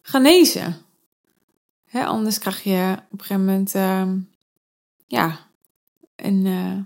genezen. 0.01 0.77
Hè, 1.85 2.05
anders 2.05 2.39
krijg 2.39 2.63
je 2.63 2.95
op 3.11 3.19
een 3.19 3.25
gegeven 3.25 3.45
moment 3.45 3.75
uh, 3.75 4.11
ja, 5.07 5.39
een 6.15 6.45
uh, 6.45 6.77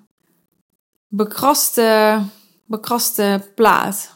bekraste, 1.07 2.21
bekraste 2.65 3.51
plaat. 3.55 4.11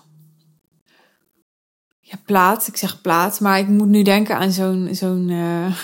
Ja, 1.99 2.15
plaat. 2.25 2.67
Ik 2.67 2.77
zeg 2.77 3.01
plaat, 3.01 3.39
maar 3.39 3.59
ik 3.59 3.67
moet 3.67 3.87
nu 3.87 4.03
denken 4.03 4.37
aan 4.37 4.51
zo'n 4.51 4.89
zo'n 4.91 5.29
uh, 5.29 5.77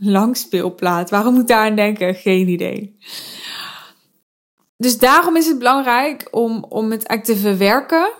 langspeelplaat. 0.00 1.10
Waarom 1.10 1.32
moet 1.32 1.42
ik 1.42 1.48
daar 1.48 1.66
aan 1.66 1.76
denken? 1.76 2.14
Geen 2.14 2.48
idee. 2.48 2.96
Dus 4.76 4.98
daarom 4.98 5.36
is 5.36 5.46
het 5.46 5.58
belangrijk 5.58 6.28
om, 6.30 6.64
om 6.68 6.90
het 6.90 7.06
echt 7.06 7.24
te 7.24 7.36
verwerken. 7.36 8.10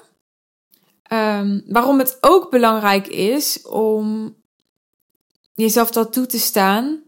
Um, 1.12 1.62
waarom 1.66 1.98
het 1.98 2.18
ook 2.20 2.50
belangrijk 2.50 3.06
is 3.06 3.62
om 3.62 4.36
jezelf 5.54 5.90
dat 5.90 6.12
toe 6.12 6.26
te 6.26 6.38
staan, 6.38 7.02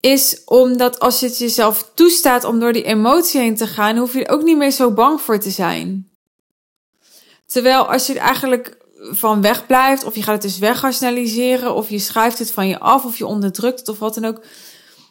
is 0.00 0.42
omdat 0.44 1.00
als 1.00 1.20
je 1.20 1.26
het 1.26 1.38
jezelf 1.38 1.90
toestaat 1.94 2.44
om 2.44 2.60
door 2.60 2.72
die 2.72 2.82
emotie 2.82 3.40
heen 3.40 3.56
te 3.56 3.66
gaan, 3.66 3.96
hoef 3.96 4.12
je 4.12 4.24
er 4.24 4.32
ook 4.32 4.42
niet 4.42 4.56
meer 4.56 4.70
zo 4.70 4.92
bang 4.92 5.20
voor 5.20 5.38
te 5.38 5.50
zijn. 5.50 6.10
Terwijl 7.46 7.92
als 7.92 8.06
je 8.06 8.12
er 8.12 8.20
eigenlijk 8.20 8.79
van 9.00 9.40
weg 9.40 9.66
blijft, 9.66 10.04
of 10.04 10.14
je 10.14 10.22
gaat 10.22 10.32
het 10.32 10.42
dus 10.42 10.58
wegrationaliseren, 10.58 11.74
of 11.74 11.88
je 11.88 11.98
schrijft 11.98 12.38
het 12.38 12.52
van 12.52 12.68
je 12.68 12.78
af, 12.78 13.04
of 13.04 13.18
je 13.18 13.26
onderdrukt 13.26 13.78
het, 13.78 13.88
of 13.88 13.98
wat 13.98 14.14
dan 14.14 14.24
ook, 14.24 14.42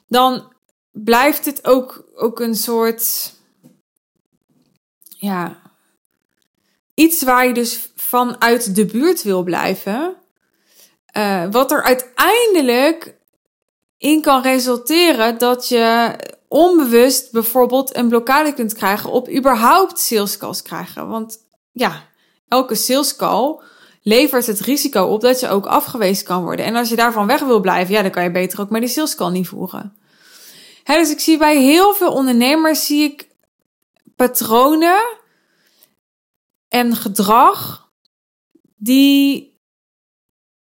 dan 0.08 0.54
blijft 0.91 1.45
het 1.45 1.67
ook, 1.67 2.06
ook 2.15 2.39
een 2.39 2.56
soort, 2.56 3.34
ja, 5.17 5.60
iets 6.93 7.23
waar 7.23 7.47
je 7.47 7.54
dus 7.54 7.91
vanuit 7.95 8.75
de 8.75 8.86
buurt 8.86 9.23
wil 9.23 9.43
blijven. 9.43 10.15
Uh, 11.17 11.45
wat 11.52 11.71
er 11.71 11.84
uiteindelijk 11.84 13.15
in 13.97 14.21
kan 14.21 14.41
resulteren 14.41 15.38
dat 15.38 15.67
je 15.67 16.15
onbewust 16.47 17.32
bijvoorbeeld 17.32 17.95
een 17.95 18.08
blokkade 18.08 18.54
kunt 18.54 18.73
krijgen 18.73 19.12
op 19.12 19.30
überhaupt 19.30 19.99
sales 19.99 20.38
calls 20.38 20.62
krijgen. 20.62 21.08
Want 21.08 21.38
ja, 21.71 22.08
elke 22.47 22.75
sales 22.75 23.15
call 23.15 23.62
levert 24.02 24.46
het 24.46 24.60
risico 24.60 25.04
op 25.04 25.22
dat 25.22 25.40
je 25.40 25.50
ook 25.50 25.66
afgewezen 25.66 26.26
kan 26.26 26.44
worden. 26.44 26.66
En 26.66 26.76
als 26.76 26.90
je 26.90 26.96
daarvan 26.96 27.28
weg 27.28 27.40
wil 27.40 27.60
blijven, 27.60 27.94
ja, 27.94 28.02
dan 28.02 28.12
kan 28.12 28.24
je 28.24 28.32
beter 28.32 28.60
ook 28.60 29.16
call 29.16 29.32
niet 29.32 29.48
voeren. 29.48 29.98
Hè, 30.84 30.96
dus 30.96 31.12
ik 31.12 31.20
zie 31.20 31.38
bij 31.38 31.62
heel 31.62 31.94
veel 31.94 32.12
ondernemers 32.12 32.86
zie 32.86 33.04
ik 33.04 33.28
patronen 34.16 35.18
en 36.68 36.96
gedrag 36.96 37.90
die 38.76 39.58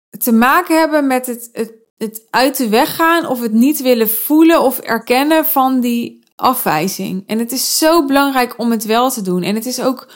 te 0.09 0.31
maken 0.31 0.79
hebben 0.79 1.07
met 1.07 1.25
het, 1.25 1.49
het, 1.51 1.73
het 1.97 2.27
uit 2.29 2.57
de 2.57 2.69
weg 2.69 2.95
gaan 2.95 3.27
of 3.27 3.41
het 3.41 3.53
niet 3.53 3.81
willen 3.81 4.09
voelen 4.09 4.61
of 4.61 4.79
erkennen 4.79 5.45
van 5.45 5.79
die 5.79 6.23
afwijzing. 6.35 7.23
En 7.27 7.39
het 7.39 7.51
is 7.51 7.77
zo 7.77 8.05
belangrijk 8.05 8.53
om 8.57 8.71
het 8.71 8.85
wel 8.85 9.09
te 9.09 9.21
doen. 9.21 9.43
En 9.43 9.55
het 9.55 9.65
is 9.65 9.81
ook 9.81 10.07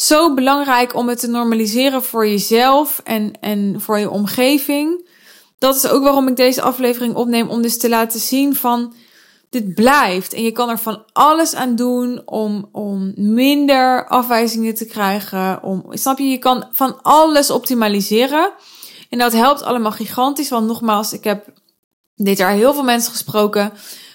zo 0.00 0.34
belangrijk 0.34 0.94
om 0.94 1.08
het 1.08 1.18
te 1.18 1.26
normaliseren 1.26 2.02
voor 2.02 2.28
jezelf 2.28 3.00
en, 3.04 3.32
en 3.40 3.80
voor 3.80 3.98
je 3.98 4.10
omgeving. 4.10 5.08
Dat 5.58 5.76
is 5.76 5.88
ook 5.88 6.02
waarom 6.02 6.28
ik 6.28 6.36
deze 6.36 6.62
aflevering 6.62 7.14
opneem, 7.14 7.48
om 7.48 7.62
dus 7.62 7.78
te 7.78 7.88
laten 7.88 8.20
zien 8.20 8.54
van 8.54 8.94
dit 9.50 9.74
blijft. 9.74 10.32
En 10.32 10.42
je 10.42 10.52
kan 10.52 10.68
er 10.68 10.78
van 10.78 11.04
alles 11.12 11.54
aan 11.54 11.76
doen 11.76 12.22
om, 12.24 12.68
om 12.72 13.12
minder 13.16 14.08
afwijzingen 14.08 14.74
te 14.74 14.86
krijgen. 14.86 15.62
Om, 15.62 15.84
snap 15.90 16.18
je, 16.18 16.24
je 16.24 16.38
kan 16.38 16.68
van 16.72 17.02
alles 17.02 17.50
optimaliseren. 17.50 18.52
En 19.08 19.18
dat 19.18 19.32
helpt 19.32 19.62
allemaal 19.62 19.92
gigantisch. 19.92 20.48
Want 20.48 20.66
nogmaals, 20.66 21.12
ik 21.12 21.24
heb 21.24 21.52
dit 22.14 22.38
jaar 22.38 22.52
heel 22.52 22.74
veel 22.74 22.84
mensen 22.84 23.12
gesproken. 23.12 23.72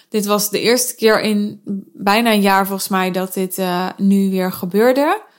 Dit 0.08 0.26
was 0.26 0.50
de 0.50 0.60
eerste 0.60 0.94
keer 0.94 1.20
in 1.20 1.60
bijna 1.92 2.32
een 2.32 2.40
jaar 2.40 2.66
volgens 2.66 2.88
mij 2.88 3.10
dat 3.10 3.34
dit 3.34 3.58
uh, 3.58 3.88
nu 3.96 4.30
weer 4.30 4.52
gebeurde. 4.52 5.32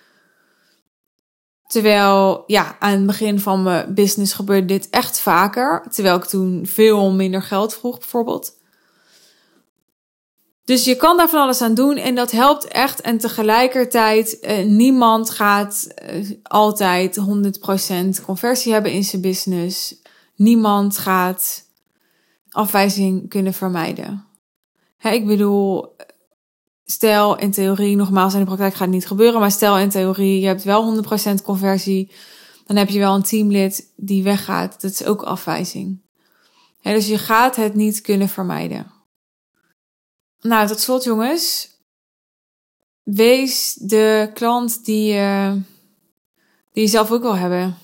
Terwijl, 1.67 2.43
ja, 2.47 2.75
aan 2.80 2.91
het 2.91 3.06
begin 3.06 3.39
van 3.39 3.63
mijn 3.63 3.93
business 3.93 4.34
gebeurde 4.34 4.65
dit 4.65 4.89
echt 4.89 5.19
vaker. 5.19 5.84
Terwijl 5.89 6.15
ik 6.15 6.25
toen 6.25 6.65
veel 6.65 7.12
minder 7.12 7.41
geld 7.41 7.73
vroeg, 7.73 7.97
bijvoorbeeld. 7.99 8.54
Dus 10.65 10.86
je 10.86 10.95
kan 10.95 11.17
daar 11.17 11.30
van 11.30 11.41
alles 11.41 11.62
aan 11.62 11.73
doen 11.73 11.97
en 11.97 12.15
dat 12.15 12.32
helpt 12.32 12.67
echt. 12.67 13.01
En 13.01 13.17
tegelijkertijd, 13.17 14.39
eh, 14.39 14.65
niemand 14.65 15.30
gaat 15.30 15.88
eh, 15.95 16.32
altijd 16.43 17.15
100% 17.15 18.21
conversie 18.25 18.73
hebben 18.73 18.91
in 18.91 19.04
zijn 19.04 19.21
business. 19.21 19.95
Niemand 20.36 20.97
gaat 20.97 21.63
afwijzing 22.49 23.30
kunnen 23.30 23.54
vermijden. 23.54 24.25
Hè, 24.97 25.10
ik 25.10 25.25
bedoel, 25.25 25.95
stel 26.86 27.38
in 27.38 27.52
theorie, 27.52 27.95
nogmaals, 27.95 28.34
in 28.34 28.39
de 28.39 28.45
praktijk 28.45 28.71
gaat 28.71 28.82
het 28.82 28.89
niet 28.89 29.08
gebeuren, 29.08 29.39
maar 29.39 29.52
stel 29.52 29.80
in 29.80 29.89
theorie, 29.89 30.39
je 30.39 30.48
hebt 30.48 30.63
wel 30.63 31.04
100% 31.04 31.41
conversie, 31.43 32.12
dan 32.65 32.76
heb 32.76 32.89
je 32.89 33.00
wel 33.00 33.15
een 33.15 33.24
teamlid 33.24 33.91
die 33.95 34.24
weggaat. 34.24 34.82
Dat 34.82 34.91
is 34.91 35.06
ook 35.06 35.21
afwijzing. 35.21 36.04
Dus 36.82 37.08
je 37.08 37.17
gaat 37.17 37.56
het 37.56 37.74
niet 37.74 38.02
kunnen 38.02 38.30
vermijden. 38.30 38.91
Nou, 40.41 40.67
tot 40.67 40.80
slot 40.80 41.04
jongens. 41.04 41.74
Wees 43.04 43.74
de 43.74 44.32
klant 44.34 44.86
die, 44.86 45.13
uh, 45.13 45.52
die 46.71 46.84
je 46.84 46.88
zelf 46.88 47.12
ook 47.12 47.21
wil 47.21 47.36
hebben. 47.36 47.78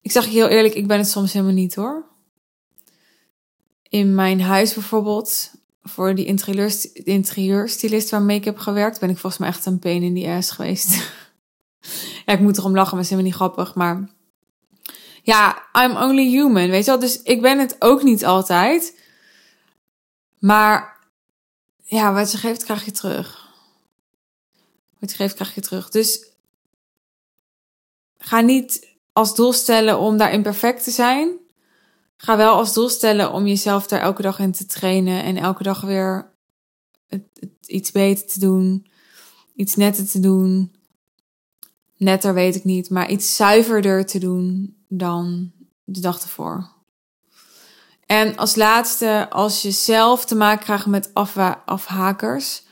Ik 0.00 0.10
zeg 0.10 0.24
je 0.24 0.30
heel 0.30 0.48
eerlijk, 0.48 0.74
ik 0.74 0.86
ben 0.86 0.98
het 0.98 1.08
soms 1.08 1.32
helemaal 1.32 1.54
niet 1.54 1.74
hoor. 1.74 2.04
In 3.88 4.14
mijn 4.14 4.40
huis 4.40 4.74
bijvoorbeeld, 4.74 5.50
voor 5.84 6.14
die 6.14 6.24
interieurstylist 7.04 8.10
waarmee 8.10 8.36
ik 8.36 8.44
heb 8.44 8.58
gewerkt, 8.58 9.00
ben 9.00 9.10
ik 9.10 9.18
volgens 9.18 9.40
mij 9.40 9.50
echt 9.50 9.66
een 9.66 9.78
pain 9.78 10.02
in 10.02 10.14
die 10.14 10.28
ass 10.28 10.50
geweest. 10.50 10.94
ja, 12.26 12.32
ik 12.32 12.40
moet 12.40 12.58
erom 12.58 12.74
lachen, 12.74 12.96
maar 12.96 13.04
het 13.04 13.12
is 13.12 13.18
helemaal 13.18 13.30
niet 13.30 13.40
grappig. 13.40 13.74
Maar 13.74 14.08
ja, 15.22 15.62
I'm 15.72 15.96
only 15.96 16.28
human, 16.28 16.70
weet 16.70 16.84
je 16.84 16.90
wel. 16.90 17.00
Dus 17.00 17.22
ik 17.22 17.42
ben 17.42 17.58
het 17.58 17.76
ook 17.78 18.02
niet 18.02 18.24
altijd. 18.24 19.00
Maar 20.38 20.98
ja, 21.84 22.12
wat 22.12 22.32
je 22.32 22.38
geeft, 22.38 22.64
krijg 22.64 22.84
je 22.84 22.90
terug. 22.90 23.52
Wat 24.98 25.10
je 25.10 25.16
geeft, 25.16 25.34
krijg 25.34 25.54
je 25.54 25.60
terug. 25.60 25.90
Dus 25.90 26.26
ga 28.18 28.40
niet 28.40 28.88
als 29.12 29.34
doel 29.34 29.52
stellen 29.52 29.98
om 29.98 30.16
daarin 30.16 30.42
perfect 30.42 30.84
te 30.84 30.90
zijn. 30.90 31.38
Ga 32.24 32.36
wel 32.36 32.54
als 32.54 32.72
doel 32.72 32.88
stellen 32.88 33.32
om 33.32 33.46
jezelf 33.46 33.86
daar 33.86 34.00
elke 34.00 34.22
dag 34.22 34.38
in 34.38 34.52
te 34.52 34.66
trainen 34.66 35.22
en 35.22 35.36
elke 35.36 35.62
dag 35.62 35.80
weer 35.80 36.34
het, 37.06 37.22
iets 37.66 37.90
beter 37.90 38.26
te 38.26 38.38
doen, 38.38 38.86
iets 39.54 39.76
netter 39.76 40.08
te 40.08 40.20
doen. 40.20 40.74
Netter 41.96 42.34
weet 42.34 42.54
ik 42.54 42.64
niet, 42.64 42.90
maar 42.90 43.10
iets 43.10 43.36
zuiverder 43.36 44.06
te 44.06 44.18
doen 44.18 44.76
dan 44.88 45.52
de 45.84 46.00
dag 46.00 46.22
ervoor. 46.22 46.72
En 48.06 48.36
als 48.36 48.54
laatste, 48.54 49.26
als 49.30 49.62
je 49.62 49.70
zelf 49.70 50.24
te 50.24 50.34
maken 50.34 50.64
krijgt 50.64 50.86
met 50.86 51.10
afhakers, 51.64 52.62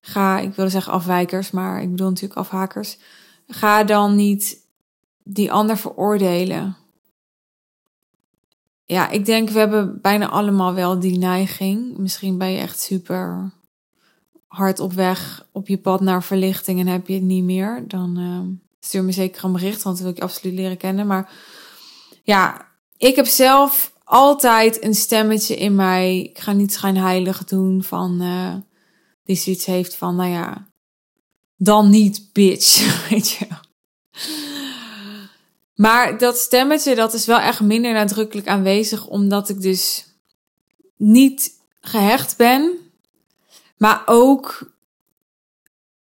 ga, 0.00 0.38
ik 0.38 0.54
wilde 0.54 0.70
zeggen 0.70 0.92
afwijkers, 0.92 1.50
maar 1.50 1.82
ik 1.82 1.90
bedoel 1.90 2.08
natuurlijk 2.08 2.40
afhakers. 2.40 2.98
Ga 3.46 3.84
dan 3.84 4.14
niet 4.14 4.66
die 5.22 5.52
ander 5.52 5.78
veroordelen. 5.78 6.76
Ja, 8.92 9.10
ik 9.10 9.24
denk 9.24 9.50
we 9.50 9.58
hebben 9.58 10.00
bijna 10.00 10.28
allemaal 10.28 10.74
wel 10.74 10.98
die 10.98 11.18
neiging. 11.18 11.96
Misschien 11.98 12.38
ben 12.38 12.50
je 12.50 12.58
echt 12.58 12.80
super 12.80 13.52
hard 14.46 14.80
op 14.80 14.92
weg 14.92 15.46
op 15.52 15.68
je 15.68 15.78
pad 15.78 16.00
naar 16.00 16.22
verlichting 16.22 16.80
en 16.80 16.86
heb 16.86 17.06
je 17.06 17.14
het 17.14 17.22
niet 17.22 17.44
meer. 17.44 17.84
Dan 17.88 18.18
uh, 18.18 18.58
stuur 18.80 19.04
me 19.04 19.12
zeker 19.12 19.44
een 19.44 19.52
bericht, 19.52 19.82
want 19.82 19.98
wil 19.98 20.10
ik 20.10 20.16
je 20.16 20.22
absoluut 20.22 20.54
leren 20.54 20.76
kennen. 20.76 21.06
Maar 21.06 21.32
ja, 22.22 22.68
ik 22.96 23.16
heb 23.16 23.26
zelf 23.26 23.92
altijd 24.04 24.84
een 24.84 24.94
stemmetje 24.94 25.56
in 25.56 25.74
mij. 25.74 26.20
Ik 26.20 26.38
ga 26.38 26.52
niet 26.52 26.72
schijnheilig 26.72 27.44
doen 27.44 27.82
van 27.82 28.22
uh, 28.22 28.54
die 29.24 29.36
zoiets 29.36 29.64
heeft 29.64 29.96
van, 29.96 30.16
nou 30.16 30.30
ja, 30.30 30.66
dan 31.56 31.90
niet, 31.90 32.28
bitch. 32.32 32.80
Weet 33.10 33.30
je. 33.30 33.46
Maar 35.82 36.18
dat 36.18 36.38
stemmetje, 36.38 36.94
dat 36.94 37.14
is 37.14 37.26
wel 37.26 37.38
echt 37.38 37.60
minder 37.60 37.92
nadrukkelijk 37.92 38.48
aanwezig, 38.48 39.06
omdat 39.06 39.48
ik 39.48 39.60
dus 39.60 40.06
niet 40.96 41.50
gehecht 41.80 42.36
ben, 42.36 42.72
maar 43.76 44.02
ook 44.06 44.72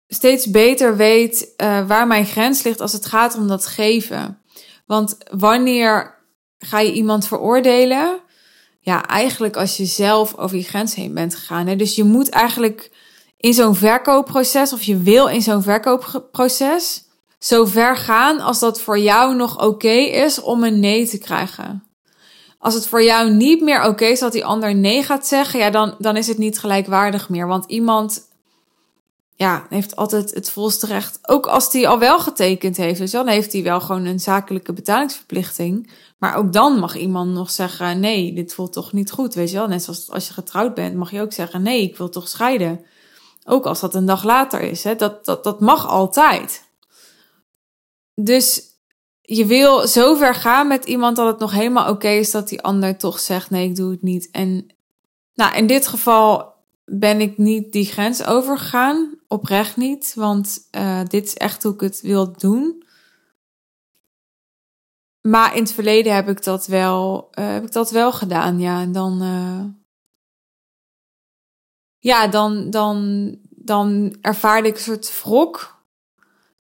steeds 0.06 0.50
beter 0.50 0.96
weet 0.96 1.54
uh, 1.56 1.86
waar 1.86 2.06
mijn 2.06 2.26
grens 2.26 2.62
ligt 2.62 2.80
als 2.80 2.92
het 2.92 3.06
gaat 3.06 3.34
om 3.34 3.48
dat 3.48 3.66
geven. 3.66 4.38
Want 4.86 5.16
wanneer 5.30 6.14
ga 6.58 6.80
je 6.80 6.92
iemand 6.92 7.26
veroordelen? 7.26 8.20
Ja, 8.80 9.06
eigenlijk 9.06 9.56
als 9.56 9.76
je 9.76 9.84
zelf 9.84 10.36
over 10.36 10.56
je 10.56 10.62
grens 10.62 10.94
heen 10.94 11.14
bent 11.14 11.34
gegaan. 11.34 11.66
Hè? 11.66 11.76
Dus 11.76 11.94
je 11.94 12.04
moet 12.04 12.28
eigenlijk 12.28 12.90
in 13.36 13.54
zo'n 13.54 13.74
verkoopproces, 13.74 14.72
of 14.72 14.82
je 14.82 14.98
wil 14.98 15.26
in 15.26 15.42
zo'n 15.42 15.62
verkoopproces, 15.62 17.07
zo 17.38 17.64
ver 17.64 17.96
gaan 17.96 18.40
als 18.40 18.58
dat 18.58 18.80
voor 18.80 18.98
jou 18.98 19.34
nog 19.34 19.64
oké 19.66 19.96
is 19.98 20.40
om 20.40 20.64
een 20.64 20.80
nee 20.80 21.08
te 21.08 21.18
krijgen. 21.18 21.82
Als 22.58 22.74
het 22.74 22.86
voor 22.86 23.02
jou 23.02 23.30
niet 23.30 23.60
meer 23.60 23.84
oké 23.84 24.04
is 24.04 24.20
dat 24.20 24.32
die 24.32 24.44
ander 24.44 24.74
nee 24.74 25.02
gaat 25.02 25.26
zeggen, 25.26 25.58
ja, 25.58 25.70
dan, 25.70 25.94
dan 25.98 26.16
is 26.16 26.26
het 26.26 26.38
niet 26.38 26.58
gelijkwaardig 26.58 27.28
meer. 27.28 27.46
Want 27.46 27.64
iemand 27.66 28.28
ja, 29.38 29.66
heeft 29.68 29.96
altijd 29.96 30.34
het 30.34 30.50
volste 30.50 30.86
recht. 30.86 31.18
Ook 31.22 31.46
als 31.46 31.70
die 31.70 31.88
al 31.88 31.98
wel 31.98 32.18
getekend 32.18 32.76
heeft. 32.76 32.98
Dus 32.98 33.10
dan 33.10 33.26
heeft 33.26 33.52
hij 33.52 33.62
wel 33.62 33.80
gewoon 33.80 34.04
een 34.04 34.20
zakelijke 34.20 34.72
betalingsverplichting. 34.72 35.90
Maar 36.18 36.34
ook 36.34 36.52
dan 36.52 36.78
mag 36.78 36.96
iemand 36.96 37.32
nog 37.32 37.50
zeggen: 37.50 38.00
nee, 38.00 38.32
dit 38.32 38.54
voelt 38.54 38.72
toch 38.72 38.92
niet 38.92 39.10
goed. 39.10 39.34
Weet 39.34 39.50
je 39.50 39.56
wel, 39.56 39.68
net 39.68 39.82
zoals 39.82 40.10
als 40.10 40.26
je 40.26 40.32
getrouwd 40.32 40.74
bent, 40.74 40.96
mag 40.96 41.10
je 41.10 41.20
ook 41.20 41.32
zeggen: 41.32 41.62
nee, 41.62 41.82
ik 41.82 41.96
wil 41.96 42.08
toch 42.08 42.28
scheiden. 42.28 42.84
Ook 43.44 43.66
als 43.66 43.80
dat 43.80 43.94
een 43.94 44.06
dag 44.06 44.24
later 44.24 44.60
is. 44.60 44.84
Hè? 44.84 44.96
Dat, 44.96 45.24
dat, 45.24 45.44
dat 45.44 45.60
mag 45.60 45.88
altijd. 45.88 46.67
Dus 48.20 48.62
je 49.20 49.46
wil 49.46 49.86
zo 49.86 50.14
ver 50.14 50.34
gaan 50.34 50.66
met 50.66 50.84
iemand 50.84 51.16
dat 51.16 51.26
het 51.26 51.38
nog 51.38 51.52
helemaal 51.52 51.90
oké 51.90 52.08
is 52.08 52.30
dat 52.30 52.48
die 52.48 52.62
ander 52.62 52.98
toch 52.98 53.20
zegt: 53.20 53.50
nee, 53.50 53.68
ik 53.68 53.76
doe 53.76 53.90
het 53.90 54.02
niet. 54.02 54.30
En 54.30 54.66
nou, 55.34 55.56
in 55.56 55.66
dit 55.66 55.86
geval 55.86 56.54
ben 56.84 57.20
ik 57.20 57.38
niet 57.38 57.72
die 57.72 57.84
grens 57.84 58.24
overgegaan. 58.24 59.18
Oprecht 59.28 59.76
niet, 59.76 60.12
want 60.14 60.68
uh, 60.76 61.00
dit 61.04 61.26
is 61.26 61.34
echt 61.34 61.62
hoe 61.62 61.74
ik 61.74 61.80
het 61.80 62.00
wil 62.00 62.32
doen. 62.32 62.82
Maar 65.20 65.56
in 65.56 65.62
het 65.62 65.72
verleden 65.72 66.14
heb 66.14 66.28
ik 66.28 66.44
dat 66.44 66.66
wel, 66.66 67.28
uh, 67.38 67.52
heb 67.52 67.64
ik 67.64 67.72
dat 67.72 67.90
wel 67.90 68.12
gedaan, 68.12 68.60
ja. 68.60 68.80
En 68.80 68.92
dan, 68.92 69.22
uh, 69.22 69.64
ja, 71.98 72.26
dan, 72.26 72.70
dan, 72.70 73.38
dan 73.48 74.16
ervaarde 74.20 74.68
ik 74.68 74.74
een 74.74 74.80
soort 74.80 75.22
wrok. 75.22 75.77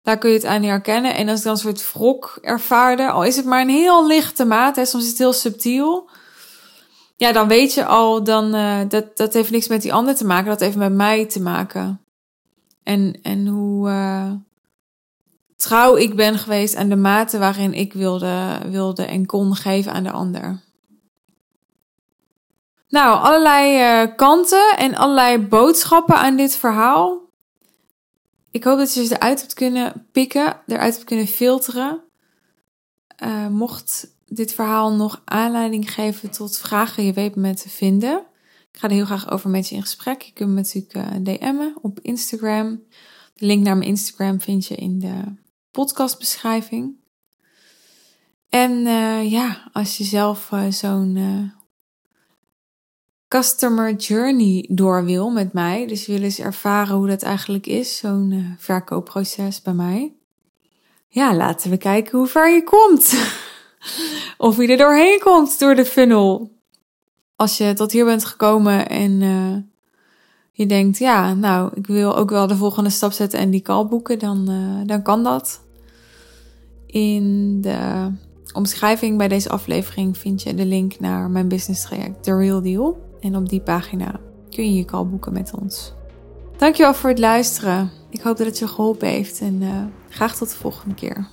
Daar 0.08 0.18
kun 0.18 0.30
je 0.30 0.36
het 0.36 0.46
aan 0.46 0.64
herkennen. 0.64 1.16
En 1.16 1.30
als 1.30 1.38
ik 1.40 1.44
dan 1.46 1.54
een 1.54 1.60
soort 1.60 1.94
wrok 1.94 2.38
ervaarde, 2.42 3.10
al 3.10 3.24
is 3.24 3.36
het 3.36 3.46
maar 3.46 3.62
een 3.62 3.70
heel 3.70 4.08
lichte 4.08 4.46
maat, 4.46 4.76
hè, 4.76 4.86
soms 4.86 5.04
is 5.04 5.10
het 5.10 5.18
heel 5.18 5.34
subtiel 5.34 6.10
ja, 7.18 7.32
dan 7.32 7.48
weet 7.48 7.74
je 7.74 7.86
al, 7.86 8.24
dan, 8.24 8.56
uh, 8.56 8.80
dat, 8.88 9.18
dat 9.18 9.34
heeft 9.34 9.52
niks 9.52 9.68
met 9.68 9.82
die 9.82 9.94
ander 9.94 10.16
te 10.16 10.26
maken, 10.26 10.50
dat 10.50 10.60
heeft 10.60 10.76
met 10.76 10.94
mij 10.94 11.26
te 11.26 11.42
maken. 11.42 12.02
En, 12.84 13.20
en 13.22 13.48
hoe 13.48 13.90
uh, 13.90 14.32
trouw 15.56 15.96
ik 15.96 16.16
ben 16.16 16.38
geweest 16.38 16.76
aan 16.76 16.90
de 16.90 16.96
mate 16.96 17.38
waarin 17.38 17.74
ik 17.74 17.94
wilde, 17.94 18.60
wilde 18.70 19.06
en 19.06 19.26
kon 19.26 19.56
geven 19.56 19.92
aan 19.92 20.04
de 20.04 20.12
ander. 20.12 20.62
Nou, 22.90 23.20
allerlei 23.20 24.02
uh, 24.04 24.16
kanten 24.16 24.78
en 24.78 24.96
allerlei 24.96 25.38
boodschappen 25.38 26.16
aan 26.16 26.36
dit 26.36 26.56
verhaal. 26.56 27.27
Ik 28.58 28.64
hoop 28.64 28.78
dat 28.78 28.94
je 28.94 29.06
ze 29.06 29.16
eruit 29.16 29.40
hebt 29.40 29.54
kunnen 29.54 30.08
pikken, 30.12 30.60
eruit 30.68 30.94
hebt 30.94 31.06
kunnen 31.06 31.28
filteren. 31.28 32.02
mocht 33.50 34.16
dit 34.26 34.54
verhaal 34.54 34.94
nog 34.94 35.22
aanleiding 35.26 35.94
geven 35.94 36.32
tot 36.32 36.58
vragen, 36.58 37.04
je 37.04 37.14
weet 37.14 37.36
me 37.36 37.54
te 37.54 37.70
vinden. 37.70 38.26
Ik 38.72 38.80
ga 38.80 38.88
er 38.88 38.94
heel 38.94 39.06
graag 39.06 39.32
over 39.32 39.50
met 39.50 39.68
je 39.68 39.76
in 39.76 39.82
gesprek. 39.82 40.22
Je 40.22 40.32
kunt 40.34 40.50
me 40.50 40.56
natuurlijk 40.56 40.96
uh, 40.96 41.06
DM'en 41.24 41.76
op 41.82 42.00
Instagram. 42.00 42.84
De 43.34 43.46
link 43.46 43.64
naar 43.64 43.78
mijn 43.78 43.90
Instagram 43.90 44.42
vind 44.42 44.66
je 44.66 44.76
in 44.76 45.00
de 45.00 45.22
podcastbeschrijving. 45.72 46.96
En 48.50 48.72
uh, 48.72 49.32
ja, 49.32 49.70
als 49.74 49.98
je 49.98 50.04
zelf 50.04 50.52
zo'n 50.70 51.52
customer 53.28 53.94
journey 53.94 54.66
door 54.70 55.06
wil 55.06 55.30
met 55.30 55.54
mij, 55.54 55.88
dus 55.88 56.08
wil 56.08 56.22
eens 56.22 56.40
ervaren 56.40 56.96
hoe 56.96 57.08
dat 57.08 57.24
eigenlijk 57.24 57.68
is, 57.68 57.98
zo'n 57.98 58.56
verkoopproces 58.58 59.62
bij 59.62 59.74
mij. 59.74 60.14
Ja, 61.08 61.36
laten 61.36 61.70
we 61.70 61.78
kijken 61.78 62.18
hoe 62.18 62.28
ver 62.28 62.54
je 62.54 62.64
komt. 62.64 63.16
of 64.38 64.58
je 64.58 64.68
er 64.68 64.78
doorheen 64.78 65.20
komt 65.20 65.60
door 65.60 65.76
de 65.76 65.86
funnel. 65.86 66.52
Als 67.36 67.58
je 67.58 67.74
tot 67.74 67.92
hier 67.92 68.06
bent 68.06 68.26
gekomen 68.26 68.90
en 68.90 69.22
uh, 69.22 69.56
je 70.52 70.66
denkt, 70.66 70.98
ja, 70.98 71.34
nou, 71.34 71.72
ik 71.74 71.88
wil 71.88 72.16
ook 72.16 72.30
wel 72.30 72.48
de 72.48 72.56
volgende 72.56 72.90
stap 72.90 73.12
zetten 73.12 73.40
en 73.40 73.50
die 73.50 73.62
call 73.62 73.86
boeken, 73.86 74.20
dan, 74.20 74.52
uh, 74.52 74.88
dan 74.88 75.02
kan 75.02 75.24
dat. 75.24 75.62
In 76.86 77.62
de 77.62 78.12
omschrijving 78.54 79.18
bij 79.18 79.28
deze 79.28 79.50
aflevering 79.50 80.18
vind 80.18 80.44
je 80.44 80.54
de 80.54 80.66
link 80.66 81.00
naar 81.00 81.30
mijn 81.30 81.48
business 81.48 81.82
traject, 81.82 82.24
The 82.24 82.38
Real 82.38 82.62
Deal. 82.62 83.07
En 83.20 83.36
op 83.36 83.50
die 83.50 83.62
pagina 83.62 84.20
kun 84.50 84.66
je 84.66 84.78
je 84.78 84.86
call 84.86 85.06
boeken 85.06 85.34
met 85.34 85.54
ons. 85.60 85.94
Dankjewel 86.58 86.94
voor 86.94 87.10
het 87.10 87.20
luisteren. 87.20 87.92
Ik 88.10 88.22
hoop 88.22 88.38
dat 88.38 88.48
het 88.48 88.60
je 88.60 88.68
geholpen 88.68 89.08
heeft 89.08 89.40
en 89.40 89.62
uh, 89.62 89.84
graag 90.10 90.36
tot 90.36 90.50
de 90.50 90.56
volgende 90.56 90.96
keer. 90.96 91.28